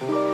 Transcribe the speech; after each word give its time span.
Nu 0.00 0.29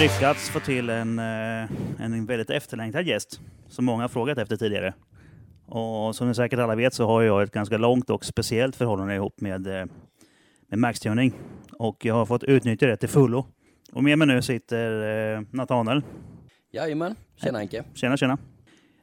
lyckats 0.00 0.50
få 0.50 0.60
till 0.60 0.90
en, 0.90 1.18
eh, 1.18 1.70
en 1.98 2.26
väldigt 2.26 2.50
efterlängtad 2.50 3.06
gäst 3.06 3.40
som 3.68 3.84
många 3.84 4.02
har 4.02 4.08
frågat 4.08 4.38
efter 4.38 4.56
tidigare. 4.56 4.94
Och 5.66 6.16
som 6.16 6.28
ni 6.28 6.34
säkert 6.34 6.58
alla 6.58 6.74
vet 6.74 6.94
så 6.94 7.06
har 7.06 7.22
jag 7.22 7.42
ett 7.42 7.50
ganska 7.50 7.78
långt 7.78 8.10
och 8.10 8.24
speciellt 8.24 8.76
förhållande 8.76 9.14
ihop 9.14 9.40
med, 9.40 9.66
eh, 9.66 9.86
med 10.68 10.78
Max-tuning. 10.78 11.32
Och 11.78 12.04
jag 12.04 12.14
har 12.14 12.26
fått 12.26 12.44
utnyttja 12.44 12.86
det 12.86 12.96
till 12.96 13.08
fullo. 13.08 13.46
Och 13.92 14.04
med 14.04 14.18
mig 14.18 14.28
nu 14.28 14.42
sitter 14.42 15.02
eh, 15.36 15.42
Nathanael. 15.50 16.02
Jajamän, 16.72 17.14
tjena 17.36 17.58
Henke. 17.58 17.84
Tjena, 17.94 18.16
tjena. 18.16 18.38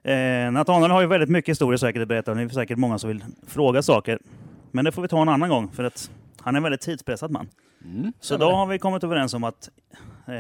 Eh, 0.03 0.52
Nathanael 0.52 0.91
har 0.91 1.02
ju 1.02 1.08
väldigt 1.08 1.30
mycket 1.30 1.50
historia 1.50 1.77
säkert 1.77 2.02
att 2.02 2.08
berätta 2.08 2.31
och 2.31 2.38
det 2.38 2.44
är 2.44 2.50
säkert 2.50 2.77
många 2.77 3.00
som 3.00 3.08
vill 3.08 3.23
fråga 3.48 3.81
saker. 3.81 4.20
Men 4.72 4.86
det 4.86 4.91
får 4.91 5.02
vi 5.02 5.08
ta 5.08 5.22
en 5.22 5.30
annan 5.30 5.50
gång 5.50 5.72
för 5.72 5.84
att 5.84 6.11
han 6.41 6.55
är 6.55 6.58
en 6.58 6.64
väldigt 6.64 6.81
tidspressad 6.81 7.31
man. 7.31 7.48
Mm, 7.84 8.13
Så 8.20 8.38
då 8.38 8.49
har 8.52 8.66
vi 8.66 8.80
kommit 8.80 9.04
överens 9.04 9.34
om 9.34 9.44
att 9.44 9.70
eh, 10.27 10.36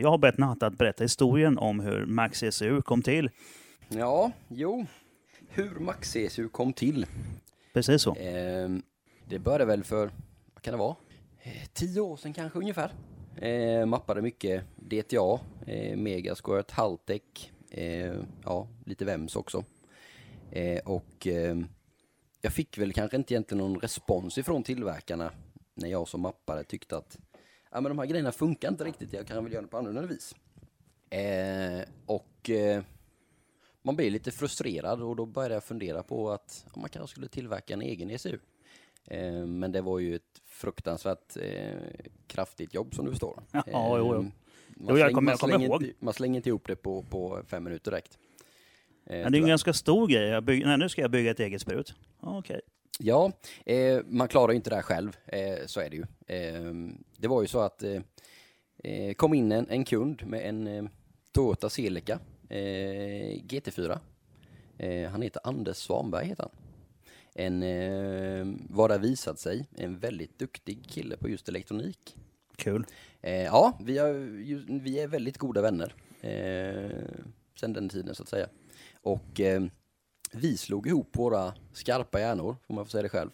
jag 0.00 0.10
har 0.10 0.18
bett 0.18 0.38
Natta 0.38 0.66
att 0.66 0.78
berätta 0.78 1.04
historien 1.04 1.58
om 1.58 1.80
hur 1.80 2.06
Max 2.06 2.42
ECU 2.42 2.82
kom 2.82 3.02
till. 3.02 3.30
Ja, 3.88 4.32
jo. 4.48 4.86
Hur 5.48 5.70
Max 5.80 6.16
ECU 6.16 6.48
kom 6.48 6.72
till. 6.72 7.06
Precis 7.72 8.02
så. 8.02 8.14
Ehm, 8.14 8.82
det 9.28 9.38
började 9.38 9.64
väl 9.64 9.84
för, 9.84 10.10
vad 10.54 10.62
kan 10.62 10.72
det 10.72 10.78
vara? 10.78 10.96
Eh, 11.42 11.68
tio 11.72 12.00
år 12.00 12.16
sedan 12.16 12.32
kanske 12.32 12.58
ungefär. 12.58 12.92
Eh, 13.36 13.86
mappade 13.86 14.22
mycket 14.22 14.64
DTA, 14.76 15.40
eh, 15.66 15.96
Megasquirt, 15.96 16.70
Haltec, 16.70 17.22
eh, 17.70 18.14
ja, 18.44 18.68
lite 18.86 19.04
VEMS 19.04 19.36
också. 19.36 19.64
Eh, 20.50 20.78
och 20.84 21.26
ehm, 21.26 21.66
jag 22.40 22.52
fick 22.52 22.78
väl 22.78 22.92
kanske 22.92 23.16
inte 23.16 23.34
egentligen 23.34 23.58
någon 23.64 23.80
respons 23.80 24.38
ifrån 24.38 24.62
tillverkarna 24.62 25.30
när 25.74 25.88
jag 25.88 26.08
som 26.08 26.20
mappare 26.20 26.64
tyckte 26.64 26.96
att 26.96 27.18
ja, 27.70 27.80
men 27.80 27.84
de 27.90 27.98
här 27.98 28.06
grejerna 28.06 28.32
funkar 28.32 28.68
inte 28.68 28.84
riktigt, 28.84 29.12
jag 29.12 29.26
kan 29.26 29.44
väl 29.44 29.52
göra 29.52 29.62
det 29.62 29.68
på 29.68 29.78
annorlunda 29.78 30.08
vis. 30.08 30.34
Eh, 31.10 31.82
och 32.06 32.50
eh, 32.50 32.82
man 33.82 33.96
blir 33.96 34.10
lite 34.10 34.30
frustrerad 34.30 35.02
och 35.02 35.16
då 35.16 35.26
började 35.26 35.54
jag 35.54 35.64
fundera 35.64 36.02
på 36.02 36.30
att 36.30 36.64
ja, 36.74 36.80
man 36.80 36.90
kanske 36.90 37.12
skulle 37.14 37.28
tillverka 37.28 37.74
en 37.74 37.82
egen 37.82 38.10
ECU. 38.10 38.38
Eh, 39.06 39.46
men 39.46 39.72
det 39.72 39.80
var 39.80 39.98
ju 39.98 40.14
ett 40.16 40.42
fruktansvärt 40.46 41.36
eh, 41.36 41.76
kraftigt 42.26 42.74
jobb 42.74 42.94
som 42.94 43.04
du 43.04 43.10
förstår. 43.10 43.42
Ja, 43.52 43.62
jo, 43.66 43.96
jo. 43.98 44.22
man, 44.22 44.32
Jo, 44.76 44.86
jag 44.88 44.96
slänger, 44.96 45.14
kommer- 45.14 45.30
man, 45.32 45.38
slänger 45.38 45.74
inte, 45.82 46.04
man 46.04 46.14
slänger 46.14 46.36
inte 46.36 46.48
ihop 46.48 46.66
det 46.66 46.76
på, 46.76 47.02
på 47.02 47.42
fem 47.46 47.64
minuter 47.64 47.90
direkt. 47.90 48.18
Eh, 49.06 49.22
Men 49.22 49.32
det 49.32 49.38
är 49.38 49.42
en 49.42 49.48
ganska 49.48 49.72
stor 49.72 50.06
grej. 50.08 50.28
Jag 50.28 50.44
bygg... 50.44 50.66
Nej, 50.66 50.78
nu 50.78 50.88
ska 50.88 51.02
jag 51.02 51.10
bygga 51.10 51.30
ett 51.30 51.40
eget 51.40 51.60
sprut. 51.60 51.94
Okej. 52.20 52.60
Ja, 52.98 53.32
eh, 53.66 54.00
man 54.06 54.28
klarar 54.28 54.52
ju 54.52 54.56
inte 54.56 54.70
det 54.70 54.76
här 54.76 54.82
själv, 54.82 55.16
eh, 55.26 55.66
så 55.66 55.80
är 55.80 55.90
det 55.90 55.96
ju. 55.96 56.04
Eh, 56.26 56.72
det 57.16 57.28
var 57.28 57.42
ju 57.42 57.48
så 57.48 57.60
att 57.60 57.82
eh, 57.82 58.00
eh, 58.84 59.14
kom 59.14 59.34
in 59.34 59.52
en, 59.52 59.66
en 59.70 59.84
kund 59.84 60.26
med 60.26 60.48
en 60.48 60.66
eh, 60.66 60.84
Toyota 61.32 61.70
Celica 61.70 62.18
eh, 62.48 63.38
GT4. 63.48 63.98
Eh, 64.78 65.10
han 65.10 65.22
heter 65.22 65.40
Anders 65.44 65.76
Svanberg 65.76 66.26
heter 66.26 66.42
han. 66.42 66.52
En, 67.34 67.62
eh, 67.62 68.46
vad 68.68 68.90
det 68.90 68.94
har 68.94 69.00
visat 69.00 69.38
sig, 69.38 69.66
en 69.76 69.98
väldigt 69.98 70.38
duktig 70.38 70.88
kille 70.88 71.16
på 71.16 71.28
just 71.28 71.48
elektronik. 71.48 72.16
Kul. 72.56 72.86
Ja, 73.20 73.78
vi, 73.80 73.98
har, 73.98 74.08
ju, 74.08 74.64
vi 74.68 75.00
är 75.00 75.08
väldigt 75.08 75.38
goda 75.38 75.62
vänner 75.62 75.94
eh, 76.20 76.90
sen 77.60 77.72
den 77.72 77.88
tiden 77.88 78.14
så 78.14 78.22
att 78.22 78.28
säga. 78.28 78.48
Och 79.02 79.40
vi 80.34 80.56
slog 80.56 80.86
ihop 80.86 81.16
våra 81.16 81.54
skarpa 81.72 82.20
hjärnor, 82.20 82.56
får 82.66 82.74
man 82.74 82.84
få 82.84 82.90
säga 82.90 83.02
det 83.02 83.08
själv. 83.08 83.30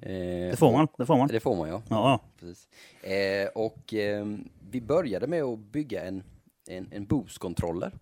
Eh, 0.00 0.10
Det 0.50 0.58
får 0.58 0.72
man. 0.72 0.88
Det 0.98 1.06
får 1.06 1.16
man. 1.16 1.28
Det 1.28 1.40
får 1.40 1.56
man 1.56 1.68
ja. 1.68 1.82
Ja, 1.88 2.20
Precis. 2.40 2.68
Eh, 3.02 3.48
och 3.54 3.94
eh, 3.94 4.26
vi 4.70 4.80
började 4.80 5.26
med 5.26 5.42
att 5.42 5.58
bygga 5.58 6.04
en, 6.04 6.22
en, 6.68 6.88
en 6.92 7.06
boost-controller. 7.06 7.92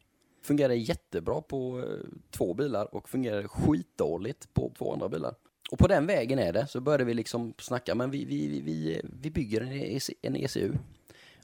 Fungerade 0.43 0.76
jättebra 0.76 1.41
på 1.41 1.78
eh, 1.78 2.09
två 2.31 2.55
bilar 2.55 2.94
och 2.94 3.09
fungerade 3.09 3.49
skitdåligt 3.49 4.55
på 4.55 4.72
två 4.78 4.93
andra 4.93 5.09
bilar. 5.09 5.34
Och 5.71 5.78
på 5.78 5.87
den 5.87 6.06
vägen 6.06 6.38
är 6.38 6.53
det, 6.53 6.66
så 6.66 6.81
började 6.81 7.05
vi 7.05 7.15
liksom 7.15 7.55
snacka, 7.59 7.94
men 7.94 8.10
vi, 8.10 8.25
vi, 8.25 8.60
vi, 8.60 9.00
vi, 9.22 9.31
bygger 9.31 9.60
en, 9.60 9.72
EC, 9.72 10.10
en 10.22 10.37
ECU. 10.37 10.72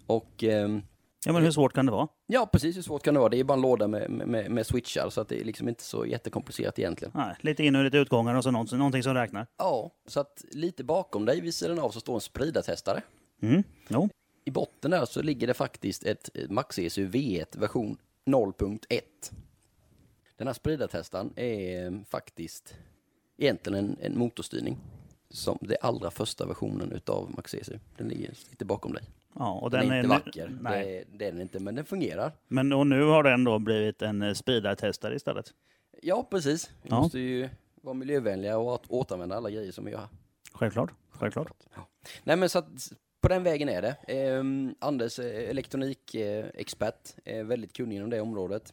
Och 0.07 0.45
ehm, 0.45 0.83
ja, 1.25 1.33
men 1.33 1.43
hur 1.43 1.51
svårt 1.51 1.73
kan 1.73 1.87
det 1.87 1.93
vara? 1.93 2.09
ja, 2.27 2.49
precis 2.53 2.77
hur 2.77 2.83
svårt 2.83 3.03
kan 3.03 3.15
det 3.15 3.21
vara? 3.21 3.31
Det 3.31 3.41
är 3.41 3.45
bara 3.45 3.55
en 3.55 3.61
låda 3.61 3.89
med, 3.89 4.11
med, 4.11 4.51
med 4.51 4.67
switchar, 4.67 5.11
så 5.11 5.21
att 5.21 5.29
det 5.29 5.41
är 5.41 5.45
liksom 5.45 5.69
inte 5.69 5.83
så 5.83 6.07
jättekomplicerat 6.07 6.79
egentligen. 6.79 7.13
Nej, 7.15 7.37
lite 7.41 7.65
in 7.65 7.77
och 7.77 7.85
lite 7.85 7.99
utgångar 7.99 8.35
och 8.35 8.45
så 8.45 8.51
någonting, 8.51 8.79
någonting 8.79 9.03
som 9.03 9.15
räknar. 9.15 9.47
Ja, 9.59 9.91
så 10.07 10.21
att 10.21 10.45
lite 10.51 10.85
bakom 10.85 11.25
dig 11.25 11.41
vid 11.41 11.55
sidan 11.55 11.79
av 11.79 11.91
så 11.91 12.01
står 12.01 12.15
en 12.15 12.21
spridartestare. 12.21 13.03
Mm. 13.43 13.63
Jo. 13.89 14.09
I 14.45 14.51
botten 14.51 14.91
där 14.91 15.05
så 15.05 15.23
ligger 15.23 15.47
det 15.47 15.55
faktiskt 15.55 16.05
ett 16.05 16.31
Max 16.49 16.79
ECU 16.79 17.09
V1 17.09 17.59
version 17.59 17.97
0.1. 18.27 19.01
Den 20.37 20.47
här 20.47 20.55
spridartestaren 20.55 21.33
är 21.37 21.87
eh, 21.87 21.93
faktiskt 22.09 22.75
egentligen 23.39 23.79
en, 23.79 23.97
en 24.01 24.19
motorstyrning. 24.19 24.79
Som 25.31 25.59
det 25.61 25.77
allra 25.77 26.11
första 26.11 26.47
versionen 26.47 26.93
utav 26.93 27.31
Max 27.37 27.55
ECU. 27.55 27.79
Den 27.97 28.09
ligger 28.09 28.35
lite 28.51 28.65
bakom 28.65 28.93
dig. 28.93 29.03
Ja, 29.39 29.53
och 29.53 29.71
Den, 29.71 29.81
den, 29.81 29.91
är 29.93 29.97
inte 29.97 30.09
nu- 30.09 30.15
vacker, 30.15 30.57
Nej. 30.61 31.07
det, 31.13 31.19
det 31.19 31.27
är 31.27 31.33
den 31.33 31.41
inte, 31.41 31.59
men 31.61 31.75
den 31.75 31.85
fungerar. 31.85 32.33
Men 32.49 32.73
och 32.73 32.87
nu 32.87 33.03
har 33.05 33.23
den 33.23 33.45
då 33.45 33.59
blivit 33.59 34.03
en 34.03 34.23
eh, 34.23 34.33
speedartestare 34.35 35.15
istället. 35.15 35.55
Ja, 36.03 36.27
precis. 36.31 36.71
Vi 36.83 36.89
Ja. 36.91 37.01
måste 37.01 37.19
ju 37.19 37.49
vara 37.83 37.95
miljövänliga 37.95 38.59
och 38.59 38.67
åt- 38.67 38.87
återanvända 38.89 39.37
alla 39.37 39.51
grejer 39.51 39.73
som 39.73 39.85
vi 39.85 39.91
gör 39.91 39.99
här. 39.99 40.09
Självklart. 40.53 40.91
Självklart. 41.11 41.53
Ja. 41.75 41.87
Nej 42.25 42.37
men 42.37 42.49
så 42.49 42.59
att 42.59 42.93
på 43.21 43.29
den 43.29 43.43
vägen 43.43 43.69
är 43.69 43.83
det. 43.83 43.97
Ehm, 44.09 44.75
Anders 44.79 45.19
är 45.19 45.25
elektronikexpert, 46.15 47.15
är 47.25 47.43
väldigt 47.45 47.73
kunnig 47.73 47.97
inom 47.97 48.11
det 48.11 48.21
området. 48.21 48.73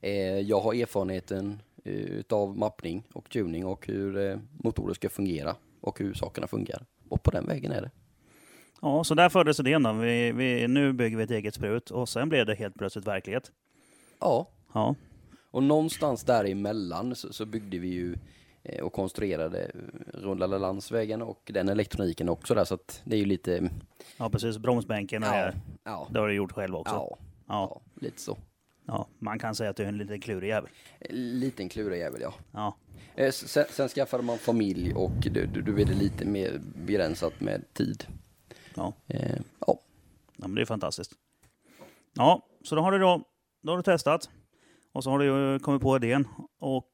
Eh, 0.00 0.38
jag 0.40 0.60
har 0.60 0.74
erfarenheten 0.74 1.62
eh, 1.84 1.92
utav 1.94 2.58
mappning 2.58 3.02
och 3.12 3.30
tuning 3.30 3.66
och 3.66 3.86
hur 3.86 4.16
eh, 4.30 4.36
motorer 4.52 4.94
ska 4.94 5.08
fungera 5.08 5.56
och 5.80 5.98
hur 5.98 6.14
sakerna 6.14 6.46
fungerar. 6.46 6.84
Och 7.08 7.22
på 7.22 7.30
den 7.30 7.46
vägen 7.46 7.72
är 7.72 7.80
det. 7.82 7.90
Ja, 8.80 9.04
så 9.04 9.14
där 9.14 9.28
föddes 9.28 9.60
idén 9.60 9.82
då. 9.82 9.92
Vi, 9.92 10.32
vi, 10.32 10.68
nu 10.68 10.92
bygger 10.92 11.16
vi 11.16 11.22
ett 11.22 11.30
eget 11.30 11.54
sprut 11.54 11.90
och 11.90 12.08
sen 12.08 12.28
blev 12.28 12.46
det 12.46 12.54
helt 12.54 12.74
plötsligt 12.74 13.06
verklighet. 13.06 13.52
Ja, 14.20 14.48
Ja, 14.74 14.94
och 15.50 15.62
någonstans 15.62 16.24
däremellan 16.24 17.14
så, 17.14 17.32
så 17.32 17.46
byggde 17.46 17.78
vi 17.78 17.88
ju 17.88 18.16
eh, 18.62 18.84
och 18.84 18.92
konstruerade 18.92 19.62
eh, 19.64 19.80
Rundlalla 20.18 20.58
landsvägen 20.58 21.22
och 21.22 21.50
den 21.54 21.68
elektroniken 21.68 22.28
också 22.28 22.54
där 22.54 22.64
så 22.64 22.74
att 22.74 23.02
det 23.04 23.16
är 23.16 23.20
ju 23.20 23.24
lite... 23.26 23.70
ja 24.16 24.30
precis. 24.30 24.58
Bromsbänken 24.58 25.22
och 25.22 25.28
Ja, 25.28 25.32
det, 25.36 25.54
ja, 25.84 26.08
det 26.10 26.18
har 26.20 26.28
du 26.28 26.34
gjort 26.34 26.52
själv 26.52 26.74
också. 26.76 26.94
ja, 26.94 27.18
Ja, 27.18 27.20
ja, 27.48 27.80
lite 28.00 28.20
så. 28.20 28.38
ja. 28.86 29.06
Man 29.18 29.38
kan 29.38 29.54
säga 29.54 29.70
att 29.70 29.76
du 29.76 29.82
är 29.82 29.88
en 29.88 29.98
liten 29.98 30.20
klurig 30.20 30.48
jävel. 30.48 30.70
Liten 31.10 31.68
klurig 31.68 31.98
jävel 31.98 32.20
ja. 32.22 32.34
Ja, 32.52 32.76
Eh, 33.16 33.30
Sen, 33.30 33.64
sen 33.70 33.88
skaffade 33.88 34.22
man 34.22 34.38
familj 34.38 34.94
och 34.94 35.12
du, 35.20 35.46
du, 35.46 35.62
du 35.62 35.72
blev 35.72 35.86
det 35.86 35.94
lite 35.94 36.24
mer 36.24 36.60
begränsat 36.86 37.40
med 37.40 37.64
tid. 37.72 38.04
Ja. 38.74 38.92
Eh, 39.08 39.36
ja. 39.66 39.80
Ja, 40.36 40.48
men 40.48 40.54
det 40.54 40.60
är 40.60 40.64
fantastiskt. 40.66 41.12
Ja, 42.12 42.46
så 42.64 42.74
då 42.74 42.82
har 42.82 42.92
du 42.92 42.98
då, 42.98 43.22
då 43.62 43.72
har 43.72 43.76
du 43.76 43.82
testat 43.82 44.30
och 44.92 45.04
så 45.04 45.10
har 45.10 45.18
du 45.18 45.58
kommit 45.58 45.82
på 45.82 45.96
idén. 45.96 46.28
Och 46.58 46.86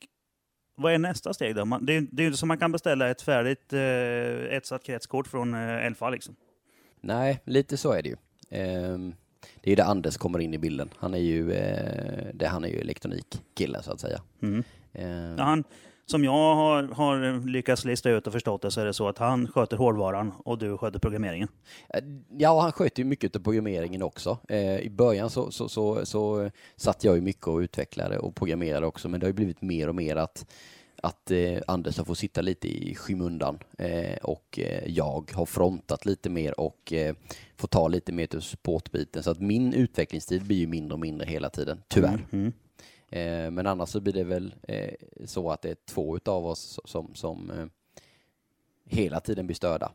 vad 0.75 0.93
är 0.93 0.99
nästa 0.99 1.35
steg 1.35 1.55
då? 1.55 1.65
Man, 1.65 1.87
det, 1.87 1.97
är- 1.97 2.06
det 2.12 2.21
är 2.21 2.25
ju 2.25 2.27
inte 2.27 2.38
som 2.38 2.49
man 2.49 2.59
kan 2.59 2.73
beställa 2.73 3.11
ett 3.11 3.23
färdigt 3.23 3.73
eh, 3.73 4.56
etsat 4.56 4.82
kretskort 4.85 5.27
från 5.27 5.55
eh, 5.55 5.87
Elfa 5.87 6.11
liksom. 6.11 6.37
Nej, 7.00 7.41
lite 7.44 7.77
så 7.77 7.93
är 7.93 8.03
det 8.03 8.09
ju. 8.09 8.17
Ehm, 8.50 9.15
det 9.61 9.69
är 9.69 9.71
ju 9.71 9.76
där 9.76 9.85
Anders 9.85 10.17
kommer 10.17 10.38
in 10.38 10.55
i 10.55 10.59
bilden. 10.59 10.91
Han 10.99 11.15
är 11.15 11.19
ju, 11.19 11.53
eh, 11.53 12.26
det, 12.35 12.47
han 12.47 12.65
är 12.65 12.69
ju 12.69 12.81
elektronikkille 12.81 13.83
så 13.83 13.93
att 13.93 14.00
säga. 14.00 14.23
Mm. 14.43 14.65
Ja, 15.38 15.44
han, 15.44 15.65
som 16.11 16.25
jag 16.25 16.55
har, 16.55 16.83
har 16.83 17.47
lyckats 17.49 17.85
lista 17.85 18.11
ut 18.11 18.27
och 18.27 18.33
förstått 18.33 18.62
det 18.62 18.71
så 18.71 18.81
är 18.81 18.85
det 18.85 18.95
så 18.95 19.09
att 19.09 19.19
han 19.19 19.49
sköter 19.49 19.77
hårdvaran 19.77 20.33
och 20.45 20.59
du 20.59 20.79
sköter 20.79 20.99
programmeringen. 20.99 21.49
Eh, 21.95 22.01
Ja, 22.39 22.61
han 22.61 22.73
sköter 22.73 23.03
ju 23.03 23.09
mycket 23.09 23.37
av 23.37 23.41
programmeringen 23.41 24.03
också. 24.03 24.39
Eh, 24.49 24.79
I 24.79 24.91
början 24.91 25.31
så, 25.31 25.51
så, 25.51 25.69
så, 25.69 26.07
så 26.07 26.51
satt 26.77 27.05
jag 27.05 27.15
ju 27.17 27.21
mycket 27.21 27.47
och 27.47 27.59
utvecklade 27.59 28.19
och 28.19 28.35
programmerade 28.35 28.87
också, 28.87 29.09
men 29.09 29.21
det 29.21 29.27
har 29.27 29.33
blivit 29.33 29.62
mer 29.62 29.89
och 29.89 29.95
mer 29.95 30.17
att, 30.17 30.47
att 31.03 31.31
eh, 31.31 31.59
Anders 31.67 31.99
har 31.99 32.05
fått 32.05 32.19
sitta 32.19 32.41
lite 32.41 32.69
i 32.69 32.95
skymundan 32.95 33.59
eh, 33.79 34.17
och 34.23 34.59
eh, 34.59 34.83
jag 34.87 35.31
har 35.35 35.47
frontat 35.47 36.07
lite 36.07 36.31
mer 36.31 36.61
och 36.61 36.93
eh, 36.93 37.15
får 37.57 37.69
ta 37.69 37.89
lite 37.89 38.12
mer 38.12 38.27
till 38.27 38.41
supportbiten. 38.41 39.23
Så 39.23 39.31
att 39.31 39.41
min 39.41 39.75
utvecklingstid 39.75 40.43
blir 40.43 40.57
ju 40.57 40.67
mindre 40.67 40.95
och 40.95 41.01
mindre 41.01 41.27
hela 41.27 41.51
tiden, 41.51 41.83
tyvärr. 41.89 42.27
Mm. 42.33 42.53
Eh, 43.11 43.51
men 43.51 43.67
annars 43.67 43.89
så 43.89 44.01
blir 44.01 44.12
det 44.12 44.25
väl 44.25 44.55
eh, 44.69 44.95
så 45.25 45.51
att 45.51 45.62
det 45.62 45.71
är 45.71 45.77
två 45.87 46.17
utav 46.17 46.47
oss 46.47 46.81
som, 46.85 47.15
som 47.15 47.51
eh, 47.51 47.67
hela 48.87 49.21
tiden 49.21 49.47
blir 49.47 49.57
störda. 49.57 49.93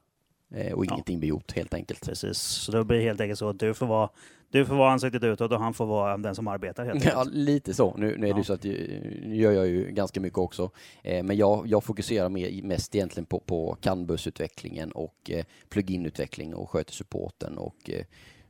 Eh, 0.52 0.74
och 0.74 0.86
Ja. 0.86 0.94
ingenting 0.94 1.20
blir 1.20 1.30
gjort 1.30 1.52
helt 1.52 1.74
enkelt. 1.74 2.06
Precis. 2.06 2.38
Så 2.38 2.72
det 2.72 2.84
blir 2.84 3.02
helt 3.02 3.22
enkelt 3.22 3.40
så 3.40 3.50
att 3.50 3.60
du 3.60 3.74
får 3.74 3.86
vara, 3.86 4.10
du 4.50 4.66
får 4.66 4.76
vara 4.76 4.92
ansiktet 4.92 5.24
utåt 5.24 5.52
och 5.52 5.60
han 5.60 5.74
får 5.74 5.86
vara 5.86 6.18
den 6.18 6.36
som 6.36 6.48
arbetar 6.48 6.86
helt 6.86 7.06
Ja, 7.06 7.18
enkelt. 7.20 7.36
lite 7.36 7.74
så. 7.74 7.96
Nu, 7.98 8.18
nu 8.18 8.30
är 8.30 8.34
det 8.34 8.40
Ja. 8.40 8.44
så 8.44 8.54
att 8.54 8.66
ju- 8.66 9.22
nu 9.26 9.36
gör 9.36 9.52
jag 9.52 9.68
ju 9.68 9.92
ganska 9.92 10.20
mycket 10.22 10.38
också. 10.40 10.70
Eh, 11.04 11.24
men 11.24 11.38
jag, 11.38 11.68
jag 11.68 11.84
fokuserar 11.84 12.30
mer, 12.30 12.64
mest 12.64 12.96
egentligen 12.96 13.26
på, 13.26 13.40
på 13.40 13.78
CAN-bussutvecklingen 13.82 14.92
och 14.92 15.32
eh, 15.32 15.46
plugin-utveckling 15.70 16.54
och 16.56 16.70
sköter 16.70 16.94
supporten 16.94 17.58
och 17.58 17.90
eh, 17.90 18.06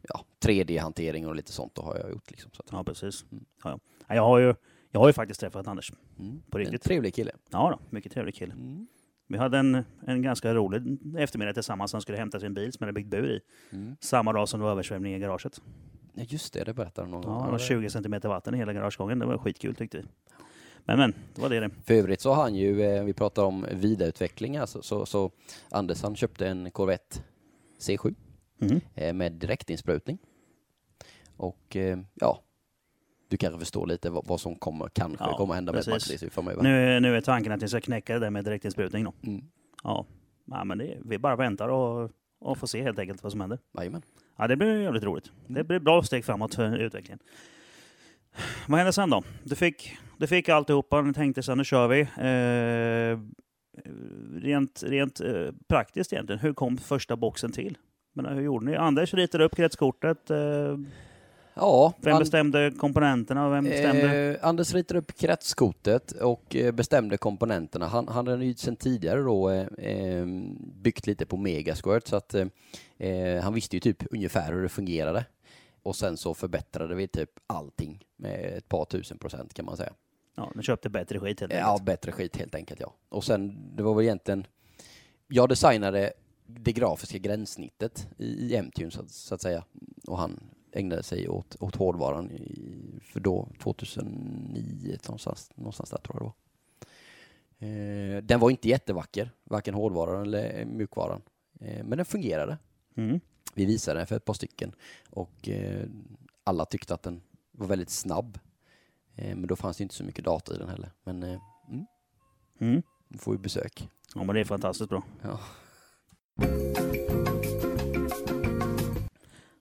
ja, 0.10 0.24
3D-hantering 0.46 1.28
och 1.28 1.36
lite 1.36 1.52
sånt 1.52 1.76
då 1.76 1.82
har 1.82 1.98
jag 1.98 2.12
gjort. 2.12 2.32
Liksom, 2.32 2.52
så 2.54 2.62
att, 2.62 2.72
Ja, 2.72 2.84
precis. 2.84 3.26
Mm. 3.32 3.46
Ja, 3.64 3.70
ja. 3.70 3.80
Ja, 4.08 4.16
Jag, 4.16 4.24
har 4.24 4.40
ju, 4.40 4.54
jag 4.92 5.00
har 5.00 5.08
ju 5.08 5.14
faktiskt 5.14 5.40
träffat 5.40 5.68
Anders. 5.68 5.92
mm. 6.20 6.42
På 6.50 6.58
riktigt. 6.58 6.74
En 6.74 6.80
trevlig 6.80 7.14
kille. 7.16 7.32
Ja, 7.52 7.70
då, 7.80 7.80
mycket 7.96 8.12
trevlig 8.12 8.36
kille. 8.36 8.54
Mm. 8.54 8.88
Vi 9.28 9.38
hade 9.38 9.58
en, 9.58 9.84
en 10.08 10.22
ganska 10.22 10.54
rolig 10.54 10.98
eftermiddag 11.18 11.54
tillsammans. 11.54 11.92
Han 11.94 12.02
skulle 12.02 12.18
hämta 12.18 12.40
sin 12.40 12.54
bil 12.54 12.74
som 12.74 12.78
han 12.84 12.88
hade 12.88 12.94
byggt 12.94 13.10
bur 13.10 13.32
i. 13.32 13.40
Mm. 13.76 13.96
Samma 14.00 14.34
dag 14.34 14.50
som 14.50 14.60
det 14.60 14.64
var 14.64 14.72
översvämning 14.72 15.14
i 15.16 15.20
garaget. 15.20 15.62
Ja, 16.14 16.24
just 16.28 16.54
det, 16.54 16.64
det 16.64 16.74
berättade 16.74 17.08
de 17.08 17.12
någon 17.12 17.24
Ja, 17.24 17.30
gång. 17.30 17.46
det 17.46 17.52
var 17.52 17.60
20 17.60 17.90
centimeter 17.90 18.30
vatten 18.30 18.56
i 18.56 18.58
hela 18.58 18.74
garagegången. 18.74 19.20
Det 19.20 19.26
var 19.26 19.38
skitkul 19.38 19.76
tyckte 19.76 19.98
vi. 19.98 20.04
Men 20.88 20.98
men, 20.98 21.14
det 21.36 21.42
var 21.42 21.50
det 21.50 21.60
det. 21.60 21.70
För 21.86 21.94
övrigt 21.94 22.22
så 22.22 22.34
har 22.34 22.44
han 22.44 22.56
ju, 22.56 22.82
eh, 22.82 23.04
vi 23.04 23.14
pratar 23.14 23.44
om 23.44 23.66
vidareutveckling 23.72 24.58
här, 24.60 24.66
så, 24.66 25.06
så, 25.06 25.32
Anders 25.72 26.04
han 26.04 26.16
köpte 26.16 26.48
en 26.48 26.72
Corvette 26.72 27.20
C7 27.80 28.16
Mhm. 28.62 28.82
eh, 28.96 29.14
med 29.14 29.32
direktinsprutning. 29.32 30.18
Och 31.38 31.76
eh, 31.76 32.00
ja, 32.14 32.40
du 33.28 33.38
kanske 33.38 33.60
förstår 33.60 33.88
lite 33.88 34.10
vad, 34.10 34.28
vad 34.28 34.42
som 34.42 34.56
kommer, 34.56 34.90
kanske 34.90 35.24
Ja, 35.24 35.38
kommer 35.38 35.54
hända 35.54 35.72
med 35.72 35.86
precis. 35.86 36.12
Maxi 36.12 36.30
framöver. 36.30 36.64
Nu, 36.64 37.00
nu 37.00 37.18
är 37.18 37.22
tanken 37.22 37.52
att 37.52 37.64
vi 37.64 37.68
ska 37.68 37.82
knäcka 37.82 38.14
det 38.14 38.20
där 38.20 38.30
med 38.30 38.46
direktinsprutning 38.46 39.04
då. 39.04 39.14
Mm. 39.24 39.46
Ja, 39.84 40.06
ja 40.46 40.64
men 40.64 40.78
det, 40.78 40.98
vi 41.06 41.18
bara 41.18 41.36
väntar 41.36 41.70
och, 41.70 42.12
och 42.40 42.58
får 42.58 42.68
se 42.68 42.82
helt 42.82 43.00
enkelt 43.00 43.24
vad 43.24 43.32
som 43.32 43.42
händer. 43.42 43.60
Jajamän. 43.78 44.02
Ja, 44.38 44.48
det 44.48 44.56
blir 44.56 44.82
jävligt 44.82 45.04
roligt. 45.04 45.32
Det 45.48 45.64
blir 45.64 45.80
bra 45.80 46.04
steg 46.04 46.26
framåt 46.26 46.56
för 46.56 46.78
utvecklingen. 46.78 47.20
Vad 48.68 48.78
hände 48.78 48.94
sen 48.94 49.10
då? 49.10 49.24
Du 49.44 49.56
fick, 49.56 49.98
du 50.18 50.28
fick 50.28 50.50
alltihopa, 50.50 51.02
ni 51.02 51.14
tänkte 51.14 51.42
här, 51.48 51.56
nu 51.56 51.64
kör 51.64 51.88
vi. 51.88 52.02
Eh, 52.02 53.20
rent 54.42 54.84
rent 54.84 55.20
eh, 55.20 55.52
praktiskt 55.68 56.14
egentligen, 56.14 56.40
hur 56.40 56.54
kom 56.54 56.78
första 56.78 57.16
boxen 57.16 57.52
till? 57.52 57.78
Men 58.14 58.26
hur 58.26 58.42
gjorde 58.42 58.66
ni? 58.66 58.76
Anders 58.76 59.14
ritade 59.14 59.44
upp 59.44 59.56
kretskortet. 59.56 60.30
Eh, 60.30 60.78
Ja, 61.56 61.94
vem 62.02 62.14
han- 62.14 62.20
bestämde 62.20 62.72
komponenterna 62.78 63.48
och 63.48 63.54
vem 63.54 63.64
bestämde? 63.64 64.16
Eh, 64.42 64.48
Anders 64.48 64.74
ritade 64.74 65.00
upp 65.00 65.18
kretskortet 65.18 66.12
och 66.12 66.56
eh, 66.56 66.72
bestämde 66.72 67.18
komponenterna. 67.18 67.88
Han, 67.88 68.08
han 68.08 68.28
hade 68.28 68.46
ju 68.46 68.54
sedan 68.54 68.76
tidigare 68.76 69.20
då 69.22 69.50
eh, 69.50 69.68
eh, 69.78 70.26
byggt 70.82 71.08
lite 71.08 71.26
på 71.26 71.38
Megasquirt 71.38 72.08
så 72.08 72.16
att 72.16 72.34
eh, 72.34 72.48
eh, 72.98 73.44
han 73.44 73.54
visste 73.54 73.76
ju 73.76 73.80
typ 73.80 74.04
ungefär 74.12 74.54
hur 74.54 74.62
det 74.64 74.70
fungerade. 74.70 75.26
Och 75.84 75.96
sen 75.96 76.18
så 76.18 76.34
förbättrade 76.34 76.96
vi 76.96 77.08
typ 77.08 77.30
allting 77.48 78.04
med 78.18 78.54
ett 78.58 78.70
par 78.70 78.86
tusen 78.86 79.18
procent 79.18 79.54
kan 79.54 79.66
man 79.66 79.78
säga. 79.78 79.94
Ja, 80.36 80.52
ni 80.56 80.64
köpte 80.64 80.90
bättre 80.90 81.20
skit 81.20 81.40
helt 81.42 81.54
Ja, 81.54 81.66
enkelt. 81.72 81.86
bättre 81.86 82.12
skit 82.12 82.38
helt 82.38 82.56
enkelt 82.56 82.80
ja. 82.80 82.94
Och 83.10 83.24
sen, 83.24 83.58
det 83.76 83.84
var 83.84 83.94
väl 83.94 84.04
egentligen, 84.06 84.48
jag 85.28 85.50
designade 85.50 86.14
det 86.48 86.72
grafiska 86.74 87.18
gränssnittet 87.18 88.08
i, 88.18 88.26
i 88.26 88.56
M-Tune 88.56 88.92
så 89.08 89.36
att 89.36 89.42
säga. 89.42 89.64
Och 90.08 90.18
han 90.18 90.40
ägnade 90.76 91.04
sig 91.04 91.30
åt, 91.30 91.56
åt 91.60 91.76
hårdvaran 91.76 92.32
i, 92.32 93.00
för 93.04 93.20
då, 93.20 93.50
2009 93.60 94.98
någonstans, 95.08 95.52
någonstans 95.56 95.90
där 95.90 95.98
tror 95.98 96.16
jag 96.16 96.22
det 96.22 96.26
var. 96.26 96.36
Eh, 97.70 98.22
den 98.24 98.40
var 98.40 98.50
inte 98.50 98.70
jättevacker, 98.70 99.32
varken 99.44 99.74
hårdvaran 99.74 100.22
eller 100.22 100.66
mjukvaran. 100.66 101.22
Eh, 101.60 101.84
men 101.84 101.98
den 101.98 102.06
fungerade. 102.06 102.58
Mm. 102.96 103.20
Vi 103.54 103.66
visade 103.66 104.00
den 104.00 104.08
för 104.08 104.16
ett 104.16 104.26
par 104.26 104.34
stycken 104.34 104.72
och 105.10 105.50
eh, 105.50 105.86
alla 106.44 106.66
tyckte 106.66 106.94
att 106.94 107.04
den 107.04 107.22
var 107.52 107.68
väldigt 107.68 107.90
snabb. 107.90 108.40
Eh, 109.16 109.36
men 109.36 109.48
då 109.48 109.56
fanns 109.56 109.78
det 109.78 109.84
inte 109.84 109.96
så 109.96 110.04
mycket 110.04 110.26
data 110.26 110.56
i 110.56 110.58
den 110.58 110.70
heller. 110.70 110.92
Men 111.04 111.24
eh, 111.24 111.40
mm, 111.70 111.86
Mm. 112.60 112.82
får 113.20 113.32
vi 113.32 113.38
besök. 113.38 113.90
Ja, 114.16 114.24
men 114.24 114.36
det 114.36 114.42
är 114.42 114.46
fantastiskt 114.46 114.90
bra. 114.90 115.04
Ja. 115.22 115.40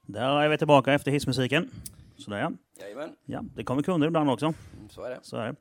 Där 0.07 0.41
är 0.41 0.49
vi 0.49 0.59
tillbaka 0.59 0.93
efter 0.93 1.11
hissmusiken. 1.11 1.71
Sådär 2.17 2.39
ja. 2.39 2.53
Jajamän, 2.81 3.11
ja. 3.25 3.45
Det 3.57 3.65
kommer 3.65 3.83
kunder 3.83 4.07
ibland 4.09 4.31
också. 4.31 4.47
mm, 4.47 4.89
så 4.91 5.03
är 5.03 5.11
det. 5.11 5.19
Så 5.23 5.37
är 5.37 5.47
det. 5.47 5.55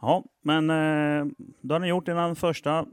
Ja, 0.00 0.24
men 0.40 0.70
eh, 0.70 1.26
då 1.60 1.74
har 1.74 1.78
ni 1.80 1.88
gjort 1.88 2.08
er 2.08 2.34
första 2.34 2.86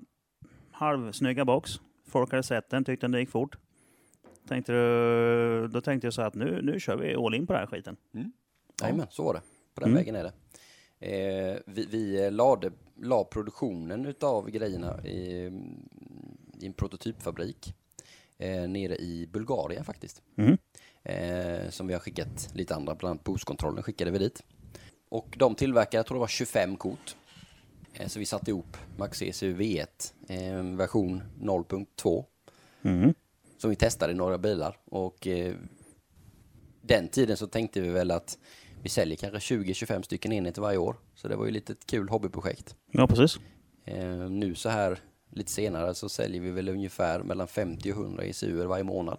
halvsnygga 0.72 1.46
box. 1.46 1.72
Folk 2.08 2.32
hade 2.32 2.44
sett 2.44 2.70
den, 2.70 2.86
tyckte 2.86 3.08
det 3.08 3.20
gick 3.20 3.30
fort. 3.30 3.58
Tänkte 4.48 4.72
du, 4.72 5.68
då 5.68 5.82
tänkte 5.82 6.08
jag 6.08 6.14
så 6.14 6.22
att 6.22 6.36
nu, 6.36 6.62
nu 6.62 6.80
kör 6.80 6.98
vi 6.98 7.16
all 7.16 7.36
in 7.36 7.48
på 7.48 7.54
den 7.54 7.60
här 7.60 7.68
skiten. 7.68 7.98
Jajamän, 8.82 9.08
så 9.10 9.24
var 9.24 9.34
det. 9.34 9.42
På 9.76 9.82
den 9.82 9.90
Mm. 9.90 9.98
vägen 9.98 10.16
är 10.16 10.24
det. 10.24 10.32
Eh, 11.00 11.58
vi 11.66 11.86
vi 11.92 12.32
lade, 12.32 12.72
la 13.02 13.24
produktionen 13.24 14.06
utav 14.06 14.50
grejerna 14.50 15.04
i, 15.06 15.52
i 16.60 16.66
en 16.66 16.74
prototypfabrik 16.74 17.74
eh, 18.38 18.68
nere 18.70 18.96
i 18.96 19.28
Bulgarien 19.34 19.84
faktiskt. 19.84 20.22
Mm. 20.38 20.58
Eh, 21.06 21.69
som 21.69 21.88
vi 21.88 21.94
har 21.94 22.00
skickat 22.00 22.50
lite 22.54 22.75
andra, 22.75 22.96
bland 22.96 23.12
annat 23.12 23.24
Boostkontrollen 23.24 23.84
skickade 23.84 24.12
vi 24.12 24.18
dit. 24.19 24.44
Och 25.10 25.36
de 25.38 25.56
tillverkade, 25.56 25.98
jag 25.98 26.06
tror 26.06 26.16
det 26.16 26.19
var 26.19 26.28
25 26.28 26.78
kort. 26.78 27.16
Eh, 27.94 28.07
så 28.07 28.19
vi 28.19 28.25
satte 28.25 28.52
ihop 28.52 28.78
Max 28.98 29.22
ECU 29.22 29.54
V1 29.57 30.13
eh, 30.28 30.63
version 30.78 31.24
0.2 31.42 32.25
Mm. 32.81 33.13
som 33.57 33.69
vi 33.69 33.75
testade 33.75 34.12
i 34.13 34.16
några 34.16 34.38
bilar. 34.38 34.78
Och 34.86 35.28
eh, 35.28 35.56
den 36.81 37.08
tiden 37.08 37.38
så 37.38 37.48
tänkte 37.48 37.81
vi 37.81 37.90
väl 37.90 38.12
att 38.12 38.38
vi 38.84 38.90
säljer 38.90 39.18
kanske 39.18 39.56
20-25 39.56 40.01
stycken 40.01 40.31
enheter 40.31 40.62
varje 40.62 40.78
år. 40.78 40.96
Så 41.16 41.28
det 41.28 41.36
var 41.36 41.46
ju 41.46 41.51
lite 41.51 41.74
ett 41.74 41.86
kul 41.86 42.10
hobbyprojekt. 42.10 42.75
Ja, 42.92 43.08
precis. 43.08 43.40
Eh, 43.86 44.30
nu 44.30 44.56
så 44.56 44.69
här 44.69 45.00
lite 45.31 45.51
senare 45.51 45.96
så 45.96 46.10
säljer 46.10 46.42
vi 46.42 46.51
väl 46.51 46.69
ungefär 46.69 47.19
mellan 47.24 47.48
50 47.48 47.92
och 47.92 47.98
100 47.98 48.24
ECUer 48.24 48.66
varje 48.66 48.84
månad 48.84 49.18